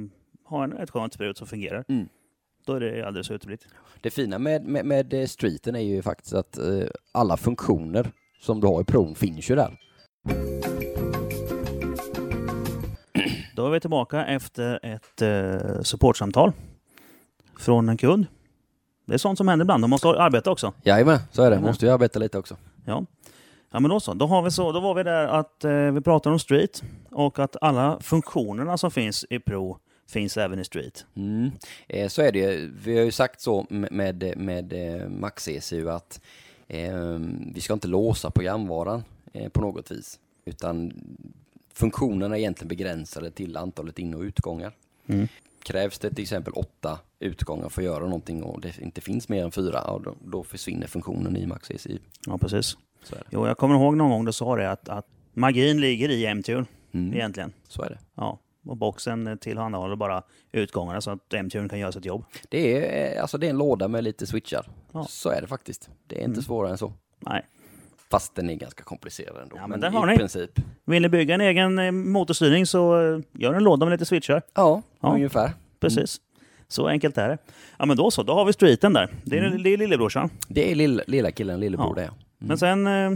ha 0.45 0.63
en, 0.63 0.73
ett 0.77 0.89
skönt 0.89 1.13
sprut 1.13 1.37
som 1.37 1.47
fungerar. 1.47 1.85
Mm. 1.89 2.07
Då 2.65 2.73
är 2.73 2.79
det 2.79 3.03
alldeles 3.07 3.31
utblitt. 3.31 3.67
Det 4.01 4.09
fina 4.09 4.39
med, 4.39 4.63
med, 4.65 4.85
med 4.85 5.13
eh, 5.13 5.25
streeten 5.25 5.75
är 5.75 5.79
ju 5.79 6.01
faktiskt 6.01 6.33
att 6.33 6.57
eh, 6.57 6.65
alla 7.11 7.37
funktioner 7.37 8.11
som 8.41 8.61
du 8.61 8.67
har 8.67 8.81
i 8.81 8.83
Pron 8.83 9.15
finns 9.15 9.49
ju 9.51 9.55
där. 9.55 9.77
Då 13.55 13.67
är 13.67 13.71
vi 13.71 13.79
tillbaka 13.79 14.25
efter 14.25 14.79
ett 14.83 15.21
eh, 15.21 15.81
supportsamtal 15.81 16.51
från 17.59 17.89
en 17.89 17.97
kund. 17.97 18.25
Det 19.05 19.13
är 19.13 19.17
sånt 19.17 19.37
som 19.37 19.47
händer 19.47 19.63
ibland. 19.63 19.83
De 19.83 19.89
måste 19.89 20.07
arbeta 20.07 20.51
också. 20.51 20.73
Jajamän, 20.83 21.19
så 21.31 21.41
är 21.41 21.45
det. 21.45 21.49
Jajamän. 21.49 21.69
Måste 21.69 21.85
ju 21.85 21.91
arbeta 21.91 22.19
lite 22.19 22.37
också. 22.37 22.57
Ja. 22.85 23.05
Ja 23.71 23.79
men 23.79 23.89
då 23.89 23.99
så. 23.99 24.13
Då, 24.13 24.25
har 24.25 24.41
vi 24.41 24.51
så. 24.51 24.71
då 24.71 24.79
var 24.79 24.93
vi 24.93 25.03
där 25.03 25.27
att 25.27 25.63
eh, 25.63 25.91
vi 25.91 26.01
pratar 26.01 26.31
om 26.31 26.39
Street 26.39 26.83
och 27.11 27.39
att 27.39 27.55
alla 27.61 27.99
funktionerna 28.01 28.77
som 28.77 28.91
finns 28.91 29.25
i 29.29 29.39
Pro 29.39 29.77
finns 30.09 30.37
även 30.37 30.59
i 30.59 30.63
Street. 30.63 31.05
Mm. 31.15 31.51
Eh, 31.87 32.07
så 32.07 32.21
är 32.21 32.31
det 32.31 32.39
ju. 32.39 32.71
Vi 32.83 32.97
har 32.97 33.05
ju 33.05 33.11
sagt 33.11 33.41
så 33.41 33.65
med, 33.69 33.91
med, 33.91 34.33
med 34.37 34.73
eh, 34.73 35.09
Max 35.09 35.47
ECU 35.47 35.89
att 35.89 36.21
vi 37.53 37.61
ska 37.61 37.73
inte 37.73 37.87
låsa 37.87 38.31
programvaran 38.31 39.03
på 39.51 39.61
något 39.61 39.91
vis. 39.91 40.19
Utan 40.45 40.93
funktionerna 41.73 42.35
är 42.35 42.39
egentligen 42.39 42.67
begränsade 42.67 43.31
till 43.31 43.57
antalet 43.57 43.99
in 43.99 44.13
och 44.13 44.21
utgångar. 44.21 44.75
Mm. 45.07 45.27
Krävs 45.63 45.99
det 45.99 46.09
till 46.09 46.21
exempel 46.21 46.53
åtta 46.53 46.99
utgångar 47.19 47.69
för 47.69 47.81
att 47.81 47.85
göra 47.85 48.03
någonting 48.03 48.43
och 48.43 48.61
det 48.61 48.79
inte 48.81 49.01
finns 49.01 49.29
mer 49.29 49.43
än 49.43 49.51
fyra, 49.51 49.81
ja, 49.85 50.01
då, 50.03 50.15
då 50.25 50.43
försvinner 50.43 50.87
funktionen 50.87 51.37
i 51.37 51.45
Max 51.47 51.71
ECU. 51.71 51.97
Ja 52.27 52.37
precis. 52.37 52.77
Jo, 53.29 53.47
jag 53.47 53.57
kommer 53.57 53.75
ihåg 53.75 53.97
någon 53.97 54.09
gång 54.09 54.25
du 54.25 54.33
sa 54.33 54.55
det 54.55 54.71
att, 54.71 54.89
att 54.89 55.07
magin 55.33 55.81
ligger 55.81 56.09
i 56.09 56.25
M-Tune 56.25 56.65
Mm. 56.93 57.13
egentligen. 57.13 57.53
Så 57.67 57.83
är 57.83 57.89
det. 57.89 57.97
Ja. 58.15 58.39
Och 58.65 58.77
boxen 58.77 59.37
tillhandahåller 59.41 59.95
bara 59.95 60.23
utgångarna 60.51 61.01
så 61.01 61.11
att 61.11 61.33
M-Tune 61.33 61.69
kan 61.69 61.79
göra 61.79 61.91
sitt 61.91 62.05
jobb. 62.05 62.25
Det 62.49 62.77
är, 62.77 63.15
eh, 63.15 63.21
alltså 63.21 63.37
det 63.37 63.45
är 63.45 63.49
en 63.49 63.57
låda 63.57 63.87
med 63.87 64.03
lite 64.03 64.27
switchar. 64.27 64.67
Ja. 64.91 65.05
Så 65.09 65.29
är 65.29 65.41
det 65.41 65.47
faktiskt. 65.47 65.89
Det 66.07 66.15
är 66.15 66.19
inte 66.19 66.31
Mm. 66.31 66.41
svårare 66.43 66.71
än 66.71 66.77
så. 66.77 66.93
Nej. 67.19 67.45
Fast 68.11 68.35
den 68.35 68.49
är 68.49 68.53
ganska 68.55 68.83
komplicerad 68.83 69.41
ändå. 69.41 69.55
Ja, 69.57 69.67
men 69.67 69.79
där 69.79 69.89
har 69.89 70.07
i 70.07 70.11
ni. 70.11 70.17
princip. 70.17 70.51
Vill 70.85 71.01
ni 71.01 71.09
bygga 71.09 71.35
en 71.35 71.41
egen 71.41 71.79
eh, 71.79 71.91
motorstyrning 71.91 72.65
så 72.65 73.13
eh, 73.13 73.19
gör 73.33 73.53
en 73.53 73.63
låda 73.63 73.85
med 73.85 73.91
lite 73.91 74.05
switchar. 74.05 74.41
Ja, 74.55 74.81
Ja. 75.01 75.13
ungefär. 75.13 75.51
Precis. 75.79 76.17
Så 76.67 76.87
enkelt 76.87 77.17
är 77.17 77.29
det. 77.29 77.37
Ja 77.79 77.85
men 77.85 77.97
då 77.97 78.11
så, 78.11 78.23
då 78.23 78.33
har 78.33 78.45
vi 78.45 78.53
streeten 78.53 78.93
där. 78.93 79.09
Det 79.23 79.37
är, 79.37 79.43
Mm. 79.47 79.63
det 79.63 79.69
är 79.73 79.77
lillebrorsan. 79.77 80.29
Det 80.47 80.71
är 80.71 80.75
lilla, 80.75 81.03
lilla 81.07 81.31
killen, 81.31 81.59
lillebror 81.59 81.87
Ja. 81.89 81.95
det. 81.95 82.01
Mm. 82.07 82.13
Men, 82.37 82.57
sen, 82.57 82.87
eh, 82.87 83.11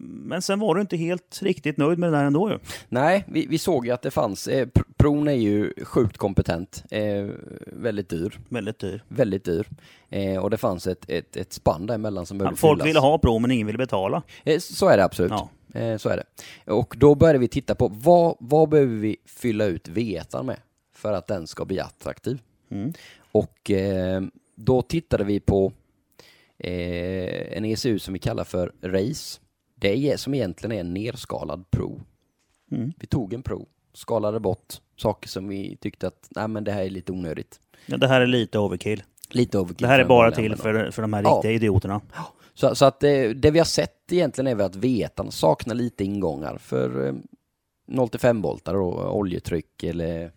men 0.00 0.42
sen 0.42 0.58
var 0.58 0.74
du 0.74 0.80
inte 0.80 0.96
helt 0.96 1.38
riktigt 1.42 1.76
nöjd 1.76 1.98
med 1.98 2.12
det 2.12 2.16
där 2.18 2.24
ändå 2.24 2.50
ju. 2.50 2.58
Nej, 2.88 3.24
vi, 3.28 3.46
vi 3.46 3.58
såg 3.58 3.86
ju 3.86 3.92
att 3.92 4.02
det 4.02 4.10
fanns. 4.10 4.48
Eh, 4.48 4.66
Pr- 4.66 4.82
Pron 4.98 5.28
är 5.28 5.32
ju 5.32 5.72
sjukt 5.84 6.16
kompetent. 6.16 6.84
Eh, 6.90 7.26
väldigt 7.66 8.08
dyr. 8.08 8.38
Väldigt 8.48 8.78
dyr. 8.78 9.02
Väldigt 9.08 9.44
dyr. 9.44 9.66
Eh, 10.08 10.36
och 10.38 10.50
det 10.50 10.56
fanns 10.56 10.86
ett, 10.86 11.04
ett, 11.10 11.36
ett 11.36 11.52
spann 11.52 11.86
däremellan 11.86 12.26
som 12.26 12.36
Ja, 12.36 12.38
behövde 12.38 12.60
folk 12.60 12.78
fyllas. 12.78 12.88
ville 12.88 13.00
ha 13.00 13.18
Pro 13.18 13.38
men 13.38 13.50
ingen 13.50 13.66
ville 13.66 13.78
betala. 13.78 14.22
Eh, 14.44 14.58
så 14.58 14.88
är 14.88 14.96
det 14.96 15.04
absolut. 15.04 15.32
Ja. 15.32 15.48
Eh, 15.80 15.96
så 15.96 16.08
är 16.08 16.16
det. 16.16 16.72
Och 16.72 16.94
då 16.98 17.14
började 17.14 17.38
vi 17.38 17.48
titta 17.48 17.74
på 17.74 17.88
vad, 17.88 18.36
vad 18.40 18.68
behöver 18.68 18.96
vi 18.96 19.16
fylla 19.26 19.64
ut 19.64 19.88
V1 19.88 20.42
med 20.42 20.56
för 20.94 21.12
att 21.12 21.26
den 21.26 21.46
ska 21.46 21.64
bli 21.64 21.80
attraktiv. 21.80 22.40
Mm. 22.70 22.92
Och 23.32 23.70
eh, 23.70 24.22
då 24.54 24.82
tittade 24.82 25.24
vi 25.24 25.40
på 25.40 25.72
eh, 26.58 27.56
en 27.56 27.64
ECU 27.64 27.98
som 27.98 28.12
vi 28.14 28.18
kallar 28.20 28.44
för 28.44 28.72
Race. 28.82 29.40
Det 29.74 30.10
är 30.10 30.16
som 30.16 30.34
egentligen 30.34 30.76
är 30.76 30.80
en 30.80 30.94
nerskalad 30.94 31.70
Pro. 31.70 32.00
Mm. 32.70 32.92
Vi 32.98 33.06
tog 33.06 33.32
en 33.32 33.42
Pro, 33.42 33.66
skalade 33.92 34.40
bort 34.40 34.74
saker 35.00 35.28
som 35.28 35.48
vi 35.48 35.76
tyckte 35.80 36.06
att 36.06 36.28
nej 36.30 36.48
men 36.48 36.64
det 36.64 36.72
här 36.72 36.82
är 36.82 36.90
lite 36.90 37.12
onödigt. 37.12 37.60
Ja, 37.86 37.96
det 37.96 38.08
här 38.08 38.20
är 38.20 38.26
lite 38.26 38.58
overkill. 38.58 39.02
Lite 39.30 39.58
overkill. 39.58 39.76
Det 39.86 39.88
här 39.88 39.98
är 39.98 40.04
bara 40.04 40.30
till 40.30 40.56
för, 40.56 40.90
för 40.90 41.02
de 41.02 41.12
här 41.12 41.22
Ja. 41.22 41.34
riktiga 41.34 41.52
idioterna. 41.52 42.00
Så, 42.54 42.74
så 42.74 42.84
att 42.84 43.00
det, 43.00 43.34
det 43.34 43.50
vi 43.50 43.58
har 43.58 43.66
sett 43.66 44.12
egentligen 44.12 44.46
är 44.46 44.54
väl 44.54 44.66
att 44.66 44.76
V1 44.76 45.30
saknar 45.30 45.74
lite 45.74 46.04
ingångar 46.04 46.58
för 46.58 47.06
eh, 47.06 47.14
0-5 47.90 48.42
voltar 48.42 48.74
och 48.74 49.16
oljetryck 49.18 49.82
eller 49.82 50.32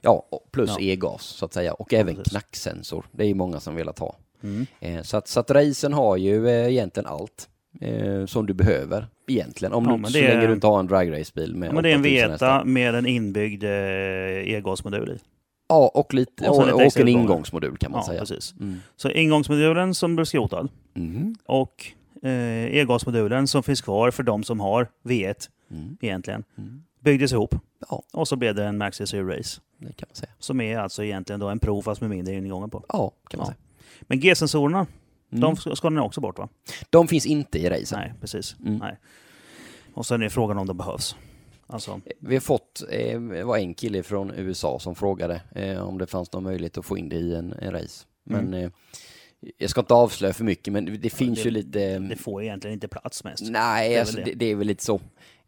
ja, 0.00 0.26
plus 0.50 0.70
Ja. 0.70 0.80
e-gas 0.80 1.22
så 1.22 1.44
att 1.44 1.52
säga 1.52 1.72
och 1.72 1.94
även 1.94 2.14
precis. 2.16 2.30
knacksensor. 2.30 3.04
Det 3.12 3.22
är 3.24 3.28
ju 3.28 3.34
många 3.34 3.60
som 3.60 3.74
velat 3.74 3.98
ha. 3.98 4.16
Mm. 4.42 4.66
Eh, 4.80 5.02
så 5.02 5.16
att, 5.16 5.28
så 5.28 5.40
att 5.40 5.50
racen 5.50 5.92
har 5.92 6.16
ju 6.16 6.48
eh, 6.48 6.68
egentligen 6.68 7.06
allt 7.06 7.48
eh, 7.80 8.26
som 8.26 8.46
du 8.46 8.54
behöver 8.54 9.06
egentligen. 9.30 9.72
Om 9.72 9.84
Ja, 9.88 9.96
du, 10.06 10.12
så 10.12 10.18
är- 10.18 10.22
länge 10.34 10.46
du 10.46 10.52
inte 10.52 10.66
har 10.66 10.80
en 10.80 10.86
dragracebil 10.86 11.50
Ja, 11.64 11.72
men 11.72 11.82
det 11.82 11.90
är 11.90 11.94
en 11.94 12.00
8000 12.00 12.30
hästar. 12.30 12.52
Veta 12.58 12.64
med 12.64 12.94
en 12.94 13.06
inbyggd 13.06 13.64
eh, 13.64 13.70
e-gasmodul 14.54 15.10
i. 15.10 15.18
Ja, 15.68 15.90
och, 15.94 16.14
lite, 16.14 16.48
Och 16.48 16.58
och, 16.58 16.66
lite 16.66 16.74
och, 16.86 16.96
en 17.00 17.08
ingångsmodul 17.08 17.76
kan 17.76 17.90
man 17.92 18.00
Ja, 18.00 18.06
säga. 18.06 18.20
precis. 18.20 18.54
Mm. 18.60 18.76
Så 18.96 19.10
ingångsmodulen 19.10 19.94
som 19.94 20.16
blir 20.16 20.24
skrotad 20.24 20.68
Mm. 20.94 21.34
och 21.46 21.86
eh, 22.22 22.64
e-gasmodulen 22.76 23.46
som 23.46 23.62
finns 23.62 23.80
kvar 23.80 24.10
för 24.10 24.22
de 24.22 24.44
som 24.44 24.60
har 24.60 24.86
V1 25.04 25.48
Mm. 25.70 25.96
egentligen 26.00 26.44
Mm. 26.58 26.82
byggdes 27.00 27.32
ihop. 27.32 27.54
Ja. 27.90 28.02
Och 28.12 28.28
så 28.28 28.36
blev 28.36 28.54
det 28.54 28.64
en 28.64 28.78
Maxi 28.78 29.06
Zero 29.06 29.26
Race. 29.28 29.60
Det 29.78 29.92
kan 29.96 30.06
man 30.10 30.16
säga. 30.16 30.30
Som 30.38 30.60
är 30.60 30.78
alltså 30.78 31.04
egentligen 31.04 31.40
då 31.40 31.48
en 31.48 31.58
Pro 31.58 31.82
fast 31.82 32.00
med 32.00 32.10
mindre 32.10 32.34
ingångar 32.34 32.68
på. 32.68 32.84
Ja, 32.88 33.12
kan 33.30 33.38
man 33.38 33.46
Ja. 33.48 33.52
säga. 33.52 33.56
Men 34.02 34.20
G-sensorerna, 34.20 34.86
Mm. 35.32 35.40
de 35.40 35.76
ska 35.76 35.90
ni 35.90 36.00
också 36.00 36.20
bort 36.20 36.38
va? 36.38 36.48
de 36.90 37.08
finns 37.08 37.26
inte 37.26 37.58
i 37.58 37.68
racen. 37.70 37.98
Nej, 37.98 38.12
precis. 38.20 38.56
Mm. 38.60 38.76
Nej. 38.78 38.96
Och 39.94 40.06
sen 40.06 40.22
är 40.22 40.28
frågan 40.28 40.58
om 40.58 40.66
de 40.66 40.76
behövs. 40.76 41.16
Alltså, 41.66 42.00
Vi 42.20 42.34
har 42.34 42.40
fått, 42.40 42.82
eh, 42.90 43.20
det 43.20 43.44
var 43.44 43.56
en 43.58 43.74
kille 43.74 44.02
från 44.02 44.30
USA 44.36 44.78
som 44.78 44.94
frågade 44.94 45.42
eh, 45.54 45.80
om 45.88 45.98
det 45.98 46.06
fanns 46.06 46.32
någon 46.32 46.42
möjlighet 46.42 46.78
att 46.78 46.84
få 46.86 46.98
in 46.98 47.08
det 47.08 47.16
i 47.16 47.34
en, 47.34 47.52
en 47.52 47.72
race. 47.72 48.06
Men 48.24 48.46
Mm. 48.54 48.64
eh, 48.64 48.70
Jag 49.58 49.70
ska 49.70 49.80
inte 49.80 49.94
avslöja 49.94 50.34
för 50.34 50.44
mycket, 50.44 50.72
men 50.72 50.98
det 51.00 51.10
finns 51.10 51.38
det- 51.38 51.44
ju 51.44 51.50
lite... 51.50 51.98
Det 51.98 52.16
får 52.16 52.42
egentligen 52.42 52.74
inte 52.74 52.88
plats 52.88 53.24
mest. 53.24 53.42
Nej, 53.50 53.88
Det 53.88 53.94
är 53.96 54.00
alltså, 54.00 54.16
väl 54.16 54.24
det. 54.24 54.30
det. 54.30 54.36
Det, 54.38 54.46
är 54.50 54.54
väl 54.54 54.66
lite 54.66 54.84
så. 54.84 54.94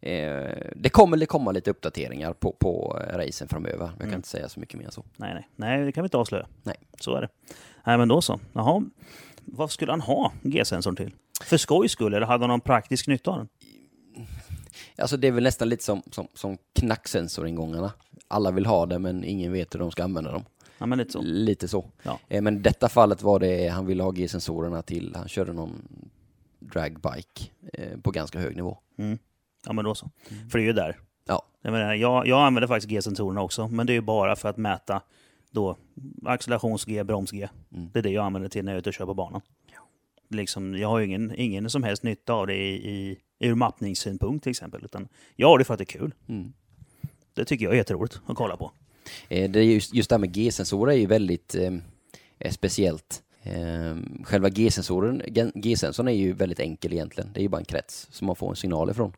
Eh, 0.01 0.57
det 0.75 0.89
kommer 0.89 1.17
väl 1.17 1.27
komma 1.27 1.51
lite 1.51 1.71
uppdateringar 1.71 2.33
på, 2.33 2.51
på 2.51 2.99
eh, 3.09 3.17
racen 3.17 3.47
framöver. 3.47 3.85
Jag 3.85 3.97
kan 3.97 4.01
Mm. 4.07 4.15
inte 4.15 4.27
säga 4.27 4.49
så 4.49 4.59
mycket 4.59 4.77
mer 4.79 4.85
än 4.85 4.91
så. 4.91 5.03
Nej, 5.17 5.33
nej. 5.33 5.47
Nej, 5.55 5.85
det 5.85 5.91
kan 5.91 6.03
vi 6.03 6.05
inte 6.05 6.17
avslöja. 6.17 6.47
Nej. 6.63 6.75
Så 6.99 7.15
är 7.15 7.21
det. 7.21 7.29
Nej, 7.85 7.97
men 7.97 8.07
då 8.07 8.21
så. 8.21 8.39
Jaha. 8.53 8.83
Vad 9.45 9.71
skulle 9.71 9.91
han 9.91 10.01
ha 10.01 10.31
G-sensorn 10.41 10.95
till? 10.95 11.11
För 11.43 11.57
skojs 11.57 11.91
skull, 11.91 12.13
eller 12.13 12.25
hade 12.27 12.43
han 12.43 12.49
någon 12.49 12.61
praktisk 12.61 13.07
nytta 13.07 13.31
av 13.31 13.37
den? 13.37 13.47
Alltså 14.97 15.17
det 15.17 15.27
är 15.27 15.31
väl 15.31 15.43
nästan 15.43 15.69
lite 15.69 15.83
som, 15.83 16.01
som, 16.11 16.27
som 16.33 16.57
knacksensoringångarna. 16.79 17.91
Alla 18.27 18.51
vill 18.51 18.65
ha 18.65 18.85
det, 18.85 18.99
men 18.99 19.23
ingen 19.23 19.51
vet 19.51 19.75
hur 19.75 19.79
de 19.79 19.91
ska 19.91 20.03
använda 20.03 20.31
dem. 20.31 20.45
Ja, 20.77 20.85
men 20.85 20.97
lite 20.97 21.11
så. 21.11 21.21
Lite 21.21 21.67
så. 21.67 21.89
Ja. 22.03 22.19
Eh, 22.27 22.41
Men 22.41 22.61
detta 22.61 22.89
fallet 22.89 23.21
var 23.21 23.39
det, 23.39 23.67
han 23.67 23.85
ville 23.85 24.03
ha 24.03 24.11
G-sensorerna 24.11 24.81
till, 24.81 25.15
han 25.15 25.27
körde 25.27 25.53
någon 25.53 25.87
dragbike 26.59 27.43
eh, 27.73 27.99
på 27.99 28.11
ganska 28.11 28.39
hög 28.39 28.55
nivå. 28.55 28.77
Mm. 28.97 29.17
Ja, 29.65 29.73
men 29.73 29.85
då 29.85 29.95
så. 29.95 30.09
För 30.51 30.57
det 30.57 30.63
är 30.63 30.67
ju 30.67 30.73
där. 30.73 30.99
Ja. 31.27 31.43
Jag, 31.61 31.71
menar, 31.71 31.93
jag, 31.93 32.27
jag 32.27 32.41
använder 32.45 32.67
faktiskt 32.67 32.89
G-sensorerna 32.89 33.41
också, 33.41 33.67
men 33.67 33.87
det 33.87 33.93
är 33.93 33.95
ju 33.95 34.01
bara 34.01 34.35
för 34.35 34.49
att 34.49 34.57
mäta 34.57 35.01
då 35.53 35.77
accelerations-G, 36.25 37.03
broms-G. 37.03 37.47
Mm. 37.75 37.89
Det 37.93 37.99
är 37.99 38.03
det 38.03 38.09
jag 38.09 38.25
använder 38.25 38.49
till 38.49 38.65
när 38.65 38.71
jag 38.71 38.75
är 38.75 38.79
ute 38.79 38.89
och 38.89 38.93
kör 38.93 39.05
på 39.05 39.13
banan. 39.13 39.41
Liksom, 40.29 40.77
jag 40.77 40.87
har 40.87 40.99
ju 40.99 41.05
ingen, 41.05 41.33
ingen 41.35 41.69
som 41.69 41.83
helst 41.83 42.03
nytta 42.03 42.33
av 42.33 42.47
det 42.47 42.55
i, 42.55 42.89
i, 42.91 43.17
ur 43.39 43.55
mappningssynpunkt 43.55 44.43
till 44.43 44.49
exempel. 44.49 44.81
Utan 44.85 45.07
jag 45.35 45.47
har 45.47 45.57
det 45.57 45.63
för 45.65 45.73
att 45.73 45.77
det 45.77 45.83
är 45.83 45.99
kul. 45.99 46.13
Mm. 46.27 46.53
Det 47.33 47.45
tycker 47.45 47.65
jag 47.65 47.73
är 47.73 47.77
jätteroligt 47.77 48.19
att 48.25 48.37
kolla 48.37 48.57
på. 48.57 48.71
Eh, 49.29 49.51
Det 49.51 49.59
är 49.59 49.63
just, 49.63 49.93
just 49.93 50.09
det 50.09 50.15
här 50.15 50.19
med 50.19 50.31
G-sensorer 50.33 50.93
är 50.93 50.97
ju 50.97 51.05
väldigt 51.05 51.55
eh, 51.55 51.73
eh, 52.39 52.51
speciellt. 52.51 53.23
Eh, 53.43 53.95
själva 54.23 54.49
G-sensoren, 54.49 55.21
G- 55.27 55.51
G-sensorn 55.55 56.07
är 56.07 56.11
ju 56.11 56.33
väldigt 56.33 56.59
enkel 56.59 56.93
egentligen. 56.93 57.29
Det 57.33 57.39
är 57.39 57.41
ju 57.41 57.49
bara 57.49 57.59
en 57.59 57.65
krets 57.65 58.07
som 58.11 58.27
man 58.27 58.35
får 58.35 58.49
en 58.49 58.55
signal 58.55 58.89
ifrån. 58.89 59.13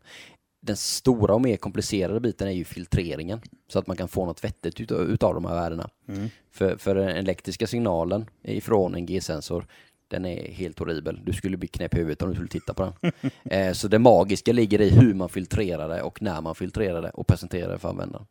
Den 0.66 0.76
stora 0.78 1.34
och 1.34 1.42
mer 1.42 1.58
komplicerade 1.58 2.20
biten 2.20 2.48
är 2.48 2.52
ju 2.52 2.64
filtreringen. 2.66 3.42
Så 3.68 3.80
att 3.80 3.88
man 3.88 3.98
kan 3.98 4.08
få 4.08 4.26
något 4.26 4.44
vettigt 4.44 4.82
utav, 4.82 5.02
utav 5.02 5.34
de 5.34 5.46
här 5.46 5.56
värdena. 5.56 5.90
Mm. 6.08 6.30
För, 6.52 6.78
för 6.78 6.96
den 6.96 7.10
elektriska 7.10 7.68
signalen 7.68 8.26
ifrån 8.44 8.96
en 8.96 9.06
G-sensor, 9.06 9.66
den 10.08 10.26
är 10.26 10.52
helt 10.52 10.80
horribel. 10.80 11.20
Du 11.26 11.34
skulle 11.34 11.58
bli 11.58 11.68
knäpp 11.68 11.94
i 11.94 11.98
huvudet 11.98 12.22
om 12.22 12.30
du 12.30 12.36
skulle 12.36 12.48
titta 12.50 12.74
på 12.74 12.84
den. 12.84 13.12
eh, 13.52 13.74
så 13.74 13.88
det 13.88 14.00
magiska 14.00 14.54
ligger 14.54 14.82
i 14.82 14.90
hur 14.90 15.14
man 15.14 15.30
filtrerar 15.30 15.90
det 15.90 16.02
och 16.02 16.22
när 16.22 16.42
man 16.42 16.56
filtrerar 16.56 17.02
det 17.02 17.10
och 17.10 17.28
presenterar 17.28 17.72
det 17.72 17.80
för 17.80 17.90
användaren. 17.90 18.26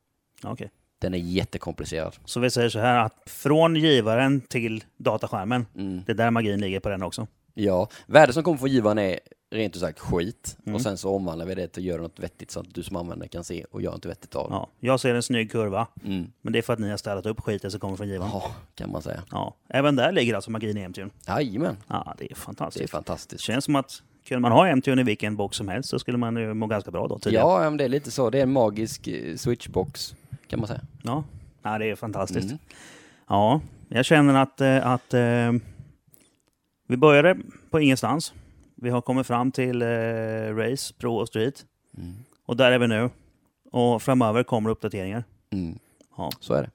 Okej. 0.44 0.70
Den 0.98 1.14
är 1.14 1.18
jättekomplicerad. 1.18 2.14
Så 2.24 2.40
vi 2.40 2.50
säger 2.50 2.68
så 2.68 2.78
här 2.78 2.98
att 2.98 3.22
från 3.26 3.76
givaren 3.76 4.40
till 4.40 4.84
dataskärmen, 4.96 5.66
Mm. 5.76 6.02
det 6.06 6.12
är 6.12 6.16
där 6.16 6.30
magin 6.30 6.60
ligger 6.60 6.80
på 6.80 6.88
den 6.88 7.02
också. 7.02 7.26
Ja, 7.54 7.88
värdet 8.06 8.34
som 8.34 8.42
kommer 8.42 8.58
från 8.58 8.70
givaren 8.70 8.98
är 8.98 9.18
rent 9.54 9.74
ut 9.76 9.80
sagt 9.80 9.98
skit. 9.98 10.56
Mm. 10.66 10.74
Och 10.74 10.80
sen 10.82 10.98
så 10.98 11.10
omvandlar 11.14 11.46
vi 11.46 11.54
det 11.54 11.68
till 11.68 11.80
att 11.82 11.84
göra 11.86 12.02
något 12.02 12.18
vettigt 12.18 12.50
så 12.50 12.60
att 12.60 12.74
du 12.74 12.82
som 12.82 12.96
användare 12.96 13.28
kan 13.28 13.44
se 13.44 13.64
och 13.70 13.82
göra 13.82 13.94
något 13.94 14.06
vettigt 14.06 14.34
av 14.34 14.50
det. 14.50 14.54
Ja, 14.56 14.68
jag 14.80 15.00
ser 15.00 15.14
en 15.14 15.22
snygg 15.22 15.50
kurva, 15.52 15.86
Mm. 16.04 16.26
men 16.42 16.52
det 16.52 16.58
är 16.58 16.62
för 16.62 16.72
att 16.72 16.78
ni 16.78 16.90
har 16.90 16.96
städat 16.96 17.26
upp 17.26 17.40
skiten 17.40 17.70
som 17.70 17.80
kommer 17.80 17.96
från 17.96 18.08
givaren. 18.08 18.30
Ja, 18.34 18.54
kan 18.74 18.90
man 18.92 19.02
säga. 19.02 19.22
Ja, 19.30 19.54
även 19.68 19.96
där 19.96 20.12
ligger 20.12 20.34
alltså 20.34 20.50
magin 20.50 20.76
i 20.78 20.88
MTUn. 20.88 21.10
Jajamän, 21.28 21.76
Ja, 21.88 22.14
det 22.18 22.24
är 22.24 22.28
det 22.28 22.32
är 22.32 22.36
fantastiskt. 22.36 22.82
Det 22.84 22.88
fantastiskt. 22.88 23.44
känns 23.44 23.64
som 23.64 23.76
att 23.76 24.02
kunde 24.24 24.40
man 24.40 24.52
ha 24.52 24.66
MTUn 24.76 24.98
i 24.98 25.02
vilken 25.02 25.36
box 25.36 25.56
som 25.56 25.68
helst 25.68 25.88
så 25.90 25.98
skulle 25.98 26.18
man 26.18 26.36
ju 26.36 26.54
må 26.54 26.66
ganska 26.66 26.90
bra 26.90 27.08
då 27.08 27.18
tidigare. 27.18 27.44
Ja, 27.64 27.70
men 27.70 27.76
det 27.76 27.84
är 27.84 27.88
lite 27.88 28.10
så. 28.10 28.30
Det 28.30 28.38
är 28.38 28.42
en 28.42 28.52
magisk 28.52 29.06
eh, 29.08 29.36
switchbox, 29.36 30.14
kan 30.46 30.58
man 30.58 30.68
säga. 30.68 30.80
Ja, 31.02 31.24
ja 31.62 31.78
det 31.78 31.90
är 31.90 31.94
fantastiskt. 31.96 32.46
Mm. 32.46 32.58
Ja, 33.28 33.60
jag 33.88 34.04
känner 34.04 34.34
att, 34.42 34.60
eh, 34.60 34.86
att 34.86 35.14
eh, 35.14 35.52
vi 36.88 36.96
började 36.96 37.36
på 37.70 37.80
ingenstans. 37.80 38.32
Vi 38.84 38.90
har 38.90 39.00
kommit 39.00 39.26
fram 39.26 39.52
till 39.52 39.82
eh, 39.82 39.86
Race, 40.56 40.94
Pro 40.98 41.16
och 41.16 41.28
Street. 41.28 41.64
Mm. 41.98 42.14
Och 42.46 42.56
där 42.56 42.72
är 42.72 42.78
vi 42.78 42.86
nu. 42.86 43.10
Och 43.72 44.02
framöver 44.02 44.42
kommer 44.42 44.70
uppdateringar. 44.70 45.24
Mm. 45.52 45.78
Ja. 46.16 46.30
Så 46.40 46.54
är 46.54 46.62
det. 46.62 46.70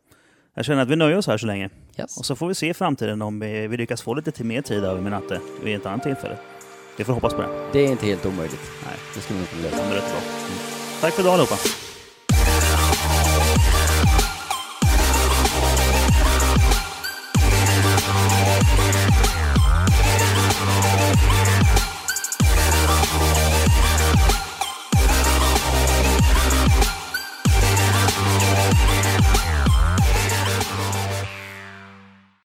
Jag 0.54 0.66
känner 0.66 0.82
att 0.82 0.90
vi 0.90 0.96
nöjer 0.96 1.18
oss 1.18 1.28
här 1.28 1.38
så 1.38 1.48
länge. 1.48 1.70
Yes. 2.00 2.18
Och 2.18 2.26
så 2.26 2.36
får 2.36 2.48
vi 2.48 2.56
se 2.56 2.70
i 2.70 2.74
framtiden 2.74 3.22
om 3.22 3.40
vi, 3.40 3.68
vi 3.68 3.78
lyckas 3.78 4.02
få 4.02 4.14
lite 4.14 4.32
till 4.32 4.46
mer 4.46 4.62
tid 4.62 4.84
över 4.84 5.02
med 5.02 5.12
Natte 5.12 5.40
vid 5.64 5.76
ett 5.76 5.86
annat 5.86 6.04
tillfälle. 6.04 6.38
Vi 6.98 7.04
får 7.04 7.14
hoppas 7.14 7.34
på 7.34 7.42
det. 7.42 7.50
Det 7.74 7.80
är 7.80 7.92
inte 7.92 8.06
helt 8.06 8.26
omöjligt. 8.26 8.72
Nej, 8.86 8.96
Det 9.16 9.22
ska 9.22 9.34
vi 9.34 9.40
nog 9.40 9.50
kunna 9.50 9.62
det 9.62 9.70
lösa. 9.70 9.84
kommer 9.84 9.96
rätt 9.96 10.12
bra. 10.12 10.22
Tack 11.02 11.14
för 11.14 11.22
idag 11.22 11.34
allihopa. 11.34 11.56